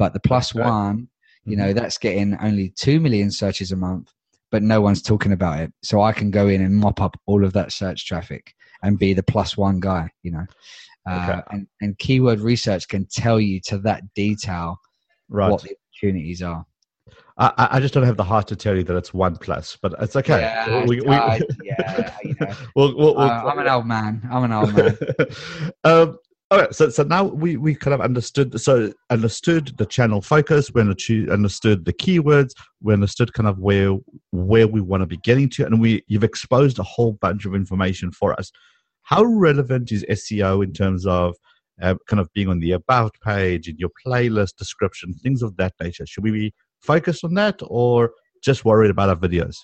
[0.00, 0.66] But the plus okay.
[0.66, 1.08] one,
[1.44, 1.78] you know, mm-hmm.
[1.78, 4.10] that's getting only 2 million searches a month,
[4.50, 5.74] but no one's talking about it.
[5.82, 9.12] So I can go in and mop up all of that search traffic and be
[9.12, 10.46] the plus one guy, you know.
[11.06, 14.78] Uh, and, and keyword research can tell you to that detail
[15.28, 15.50] right.
[15.50, 16.64] what the opportunities are.
[17.36, 19.94] I, I, just don't have the heart to tell you that it's one plus, but
[20.00, 20.40] it's okay.
[20.40, 22.54] Yeah, we, we, uh, yeah you know.
[22.74, 24.26] we'll, we'll, we'll, uh, I'm an old man.
[24.30, 24.96] I'm an old man.
[25.84, 26.18] um,
[26.52, 30.80] Okay, so so now we, we kind of understood so understood the channel focus, we
[30.80, 32.50] understood the keywords,
[32.82, 33.96] we understood kind of where
[34.32, 37.54] where we want to be getting to, and we you've exposed a whole bunch of
[37.54, 38.50] information for us.
[39.02, 41.36] How relevant is SEO in terms of
[41.80, 45.74] uh, kind of being on the about page, in your playlist description, things of that
[45.80, 46.04] nature?
[46.04, 48.10] Should we be focused on that, or
[48.42, 49.54] just worried about our videos?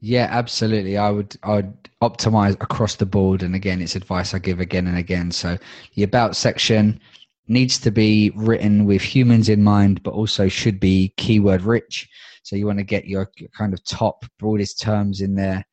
[0.00, 0.98] Yeah, absolutely.
[0.98, 4.86] I would I would optimize across the board and again it's advice I give again
[4.86, 5.30] and again.
[5.30, 5.56] So
[5.94, 7.00] the about section
[7.48, 12.08] needs to be written with humans in mind but also should be keyword rich.
[12.42, 15.64] So you want to get your, your kind of top broadest terms in there,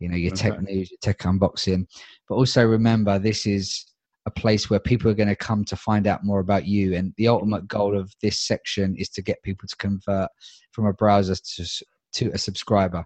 [0.00, 0.50] you know, your okay.
[0.50, 1.86] tech news, your tech unboxing.
[2.28, 3.86] But also remember this is
[4.26, 7.14] a place where people are going to come to find out more about you and
[7.16, 10.28] the ultimate goal of this section is to get people to convert
[10.72, 13.04] from a browser to to a subscriber.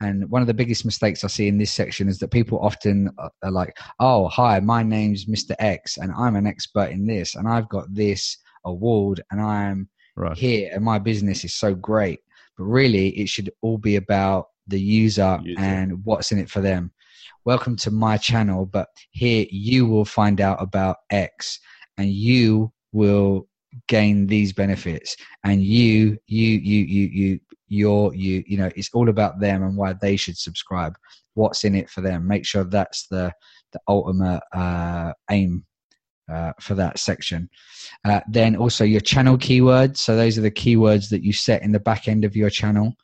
[0.00, 3.10] And one of the biggest mistakes I see in this section is that people often
[3.18, 5.54] uh, are like, oh, hi, my name's Mr.
[5.58, 10.36] X, and I'm an expert in this, and I've got this award, and I'm right.
[10.36, 12.20] here, and my business is so great.
[12.56, 16.60] But really, it should all be about the user, user and what's in it for
[16.60, 16.92] them.
[17.44, 21.58] Welcome to my channel, but here you will find out about X,
[21.98, 23.48] and you will
[23.88, 25.16] gain these benefits.
[25.44, 29.76] And you you you you you your you you know it's all about them and
[29.76, 30.96] why they should subscribe.
[31.34, 32.26] What's in it for them?
[32.26, 33.32] Make sure that's the
[33.72, 35.64] the ultimate uh, aim
[36.30, 37.48] uh, for that section.
[38.04, 39.98] Uh, then also your channel keywords.
[39.98, 42.94] So those are the keywords that you set in the back end of your channel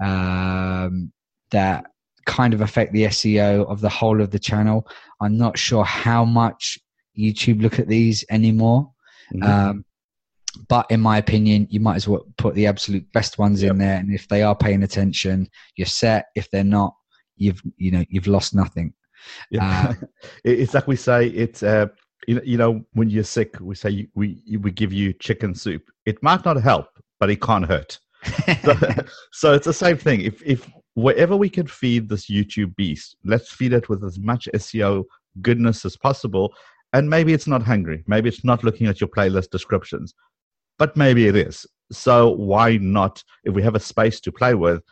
[0.00, 1.12] um,
[1.50, 1.86] that
[2.26, 4.86] kind of affect the seo of the whole of the channel.
[5.20, 6.78] I'm not sure how much
[7.18, 8.92] youtube look at these anymore.
[9.34, 9.42] Mm-hmm.
[9.42, 9.84] um,
[10.68, 13.72] but in my opinion, you might as well put the absolute best ones yep.
[13.72, 13.96] in there.
[13.96, 16.26] And if they are paying attention, you're set.
[16.34, 16.94] If they're not,
[17.36, 18.92] you've you know you've lost nothing.
[19.50, 19.88] Yeah.
[19.90, 20.06] Uh,
[20.44, 21.28] it's like we say.
[21.28, 21.86] It's uh,
[22.26, 25.82] you know, you know when you're sick, we say we we give you chicken soup.
[26.06, 26.86] It might not help,
[27.20, 27.98] but it can't hurt.
[28.64, 28.74] so,
[29.32, 30.22] so it's the same thing.
[30.22, 34.48] If if wherever we can feed this YouTube beast, let's feed it with as much
[34.54, 35.04] SEO
[35.40, 36.52] goodness as possible.
[36.94, 38.02] And maybe it's not hungry.
[38.06, 40.14] Maybe it's not looking at your playlist descriptions
[40.78, 41.66] but maybe it is.
[41.90, 44.82] So why not, if we have a space to play with,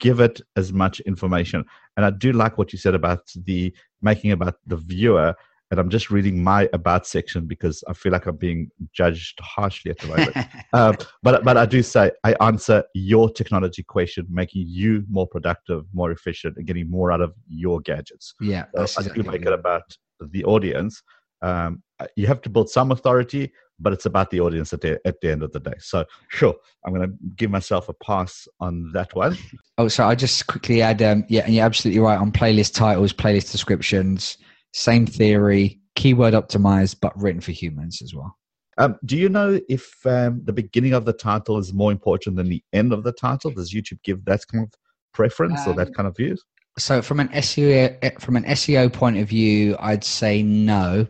[0.00, 1.64] give it as much information?
[1.96, 5.34] And I do like what you said about the making about the viewer.
[5.70, 9.90] And I'm just reading my about section because I feel like I'm being judged harshly
[9.90, 10.36] at the moment.
[10.72, 15.84] um, but but I do say I answer your technology question, making you more productive,
[15.92, 18.34] more efficient, and getting more out of your gadgets.
[18.40, 19.82] Yeah, so I exactly do make it about
[20.20, 21.02] the audience.
[21.42, 21.82] Um,
[22.14, 25.30] you have to build some authority, but it's about the audience at the, at the
[25.30, 25.74] end of the day.
[25.78, 26.54] So, sure,
[26.84, 29.36] I'm going to give myself a pass on that one.
[29.76, 33.12] Oh, so I just quickly add, um, yeah, and you're absolutely right on playlist titles,
[33.12, 34.38] playlist descriptions,
[34.72, 38.36] same theory, keyword optimized, but written for humans as well.
[38.78, 42.48] Um, do you know if um, the beginning of the title is more important than
[42.48, 43.50] the end of the title?
[43.50, 44.72] Does YouTube give that kind of
[45.12, 46.44] preference or that um, kind of views?
[46.76, 51.06] So from an SEO from an SEO point of view, I'd say no,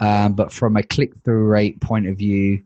[0.00, 2.62] um, but from a click through rate point of view,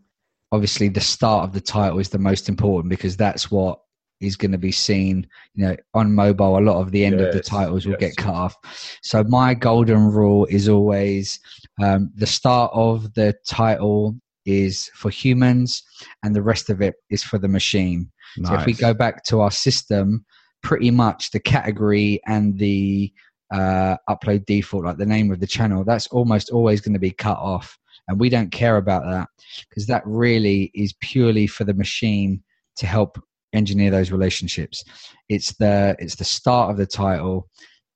[0.51, 3.81] obviously the start of the title is the most important because that's what
[4.21, 5.27] is going to be seen.
[5.55, 8.15] You know, on mobile, a lot of the end yes, of the titles will yes.
[8.15, 8.57] get cut off.
[9.03, 11.39] So my golden rule is always
[11.83, 15.83] um, the start of the title is for humans,
[16.23, 18.11] and the rest of it is for the machine.
[18.39, 18.49] Nice.
[18.49, 20.25] So if we go back to our system
[20.63, 23.13] pretty much the category and the
[23.53, 27.11] uh, upload default, like the name of the channel, that's almost always going to be
[27.11, 27.79] cut off.
[28.09, 29.29] And we don't care about that
[29.69, 32.43] because that really is purely for the machine
[32.77, 33.21] to help
[33.53, 34.85] engineer those relationships.
[35.29, 37.49] It's the it's the start of the title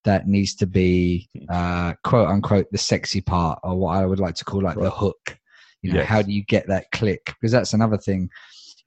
[0.05, 4.35] that needs to be uh, quote unquote the sexy part, or what I would like
[4.37, 4.85] to call like right.
[4.85, 5.39] the hook.
[5.83, 6.09] You know, yes.
[6.09, 7.25] how do you get that click?
[7.27, 8.29] Because that's another thing.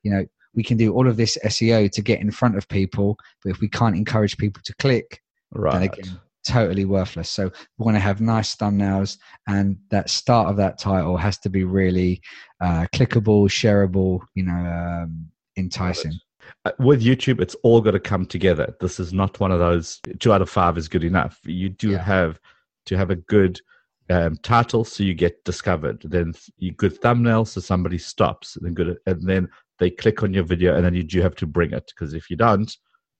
[0.03, 3.17] You know, we can do all of this SEO to get in front of people,
[3.43, 5.21] but if we can't encourage people to click,
[5.53, 5.73] right.
[5.73, 7.29] then again, totally worthless.
[7.29, 11.49] So we want to have nice thumbnails, and that start of that title has to
[11.49, 12.21] be really
[12.61, 15.27] uh, clickable, shareable, you know, um,
[15.57, 16.13] enticing.
[16.63, 18.75] Uh, with YouTube, it's all got to come together.
[18.79, 21.39] This is not one of those two out of five is good enough.
[21.43, 22.03] You do yeah.
[22.03, 22.39] have
[22.85, 23.59] to have a good
[24.09, 26.01] um, title so you get discovered.
[26.03, 28.55] Then you good thumbnail so somebody stops.
[28.55, 29.49] And then good, and then
[29.79, 32.29] they click on your video and then you do have to bring it because if
[32.29, 32.77] you don't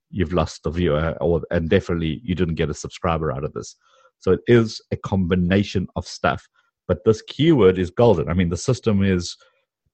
[0.09, 3.75] you've lost the viewer or and definitely you didn't get a subscriber out of this.
[4.19, 6.47] So it is a combination of stuff
[6.87, 8.29] but this keyword is golden.
[8.29, 9.35] I mean the system is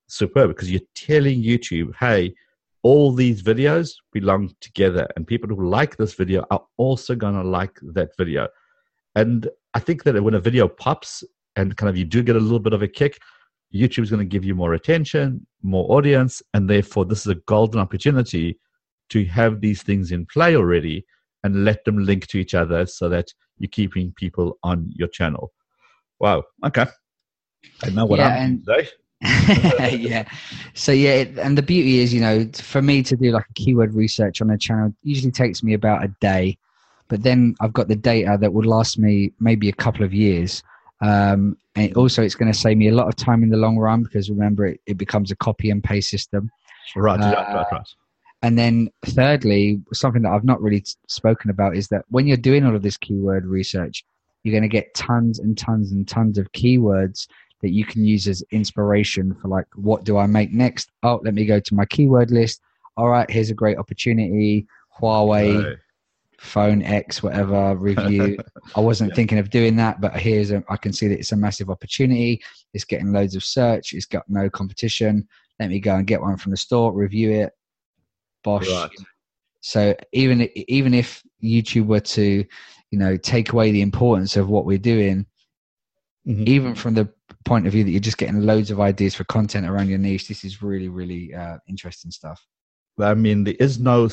[0.08, 2.34] superb because you're telling youtube hey
[2.84, 7.44] all these videos belong together and people who like this video are also going to
[7.44, 8.48] like that video.
[9.16, 11.24] And i think that when a video pops
[11.56, 13.20] and kind of you do get a little bit of a kick
[13.74, 17.36] YouTube is going to give you more attention, more audience, and therefore this is a
[17.36, 18.60] golden opportunity
[19.10, 21.06] to have these things in play already
[21.44, 25.52] and let them link to each other so that you're keeping people on your channel.
[26.20, 26.44] Wow.
[26.66, 26.86] Okay.
[27.84, 28.92] I know what yeah, I'm and-
[30.00, 30.28] yeah.
[30.74, 33.54] So yeah, it, and the beauty is, you know, for me to do like a
[33.54, 36.58] keyword research on a channel usually takes me about a day
[37.12, 40.64] but then I've got the data that would last me maybe a couple of years.
[41.02, 43.78] Um, and also, it's going to save me a lot of time in the long
[43.78, 46.50] run because remember, it, it becomes a copy and paste system.
[46.96, 47.88] Right, Uh, right, right, right.
[48.44, 52.66] And then, thirdly, something that I've not really spoken about is that when you're doing
[52.66, 54.04] all of this keyword research,
[54.44, 57.28] you're going to get tons and tons and tons of keywords
[57.62, 60.90] that you can use as inspiration for, like, what do I make next?
[61.04, 62.62] Oh, let me go to my keyword list.
[62.98, 64.68] All right, here's a great opportunity.
[65.00, 65.78] Huawei Right.
[66.42, 68.36] Phone X, whatever review.
[68.76, 69.16] I wasn't Yeah.
[69.16, 72.42] thinking of doing that, but here's a, I can see that it's a massive opportunity.
[72.74, 73.94] It's getting loads of search.
[73.94, 75.28] It's got no competition.
[75.60, 77.54] Let me go and get one from the store, review it.
[78.44, 78.68] Bosh.
[78.68, 78.90] Right.
[79.60, 82.44] So even even if YouTube were to,
[82.90, 85.28] you know, take away the importance of what we're doing,
[86.28, 86.48] Mhm.
[86.48, 87.08] even from the
[87.46, 90.28] point of view that you're just getting loads of ideas for content around your niche,
[90.28, 92.44] this is really really uh, interesting stuff.
[93.00, 94.10] I mean, there is no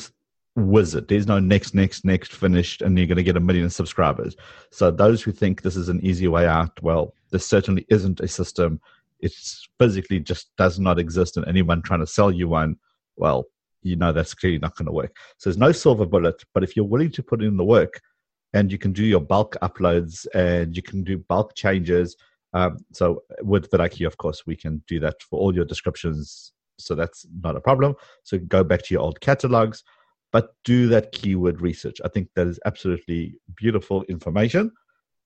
[0.55, 1.07] wizard.
[1.07, 4.35] There's no next, next, next finished, and you're going to get a million subscribers.
[4.71, 8.27] So those who think this is an easy way out, well, this certainly isn't a
[8.27, 8.79] system.
[9.19, 12.77] It's physically just does not exist, and anyone trying to sell you one,
[13.15, 13.45] well,
[13.81, 15.15] you know that's clearly not going to work.
[15.37, 16.43] So there's no silver bullet.
[16.53, 18.01] But if you're willing to put in the work,
[18.53, 22.15] and you can do your bulk uploads and you can do bulk changes.
[22.53, 26.51] Um, so with vidIQ, of course, we can do that for all your descriptions.
[26.79, 27.95] So that's not a problem.
[28.23, 29.83] So go back to your old catalogs,
[30.31, 31.97] but do that keyword research.
[32.03, 34.71] I think that is absolutely beautiful information,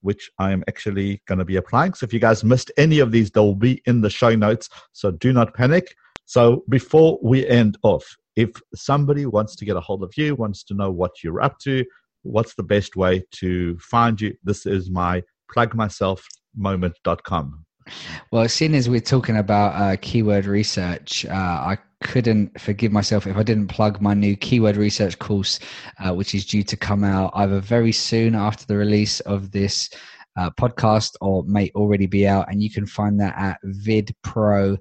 [0.00, 1.94] which I am actually going to be applying.
[1.94, 4.68] So if you guys missed any of these, they will be in the show notes.
[4.92, 5.94] So do not panic.
[6.24, 8.04] So before we end off,
[8.36, 11.58] if somebody wants to get a hold of you, wants to know what you're up
[11.60, 11.84] to,
[12.22, 14.34] what's the best way to find you?
[14.42, 15.22] This is my
[15.54, 17.64] plugmyselfmoment.com.
[18.30, 23.36] Well, seeing as we're talking about uh, keyword research, uh, I couldn't forgive myself if
[23.36, 25.58] I didn't plug my new keyword research course,
[25.98, 29.90] uh, which is due to come out either very soon after the release of this
[30.36, 32.50] uh, podcast or may already be out.
[32.50, 34.78] And you can find that at vidpro.com.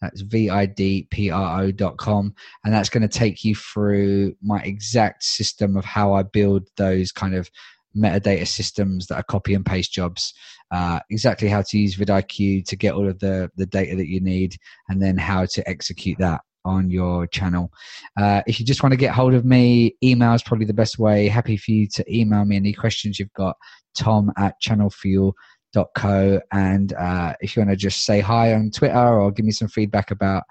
[0.00, 2.34] That's V I D P R O.com.
[2.64, 7.12] And that's going to take you through my exact system of how I build those
[7.12, 7.48] kind of
[7.96, 10.34] metadata systems that are copy and paste jobs
[10.70, 14.20] uh, exactly how to use vidIQ to get all of the, the data that you
[14.20, 14.56] need,
[14.88, 17.70] and then how to execute that on your channel.
[18.20, 20.98] Uh, if you just want to get hold of me, email is probably the best
[20.98, 21.28] way.
[21.28, 23.56] Happy for you to email me any questions you've got,
[23.94, 24.60] tom at
[25.76, 26.40] channelfuel.co.
[26.52, 29.68] And uh, if you want to just say hi on Twitter or give me some
[29.68, 30.44] feedback about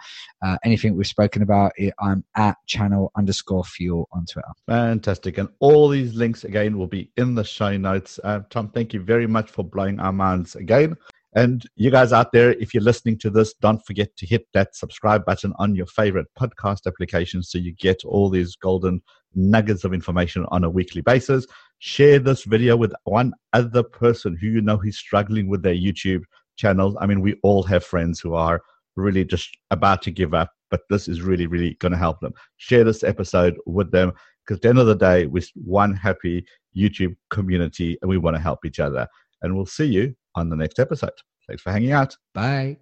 [0.43, 4.47] uh, anything we've spoken about, I'm at channel underscore fuel on Twitter.
[4.67, 5.37] Fantastic.
[5.37, 8.19] And all these links again will be in the show notes.
[8.23, 10.95] Uh, Tom, thank you very much for blowing our minds again.
[11.35, 14.73] And you guys out there, if you're listening to this, don't forget to hit that
[14.73, 19.01] subscribe button on your favorite podcast application so you get all these golden
[19.35, 21.45] nuggets of information on a weekly basis.
[21.79, 26.23] Share this video with one other person who you know who's struggling with their YouTube
[26.55, 26.95] channels.
[27.01, 28.61] I mean, we all have friends who are
[28.95, 32.33] really just about to give up, but this is really, really going to help them.
[32.55, 34.13] Share this episode with them
[34.45, 36.45] because at the end of the day, we're one happy
[36.77, 39.05] YouTube community and we want to help each other.
[39.41, 41.11] And we'll see you on the next episode.
[41.47, 42.15] Thanks for hanging out.
[42.33, 42.77] Bye.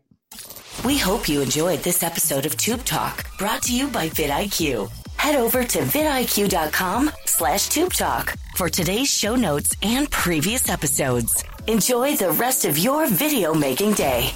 [0.83, 4.91] We hope you enjoyed this episode of Tube Talk, brought to you by vidIQ.
[5.17, 11.43] Head over to vidIQ.com slash Tube Talk for today's show notes and previous episodes.
[11.67, 14.31] Enjoy the rest of your video making day.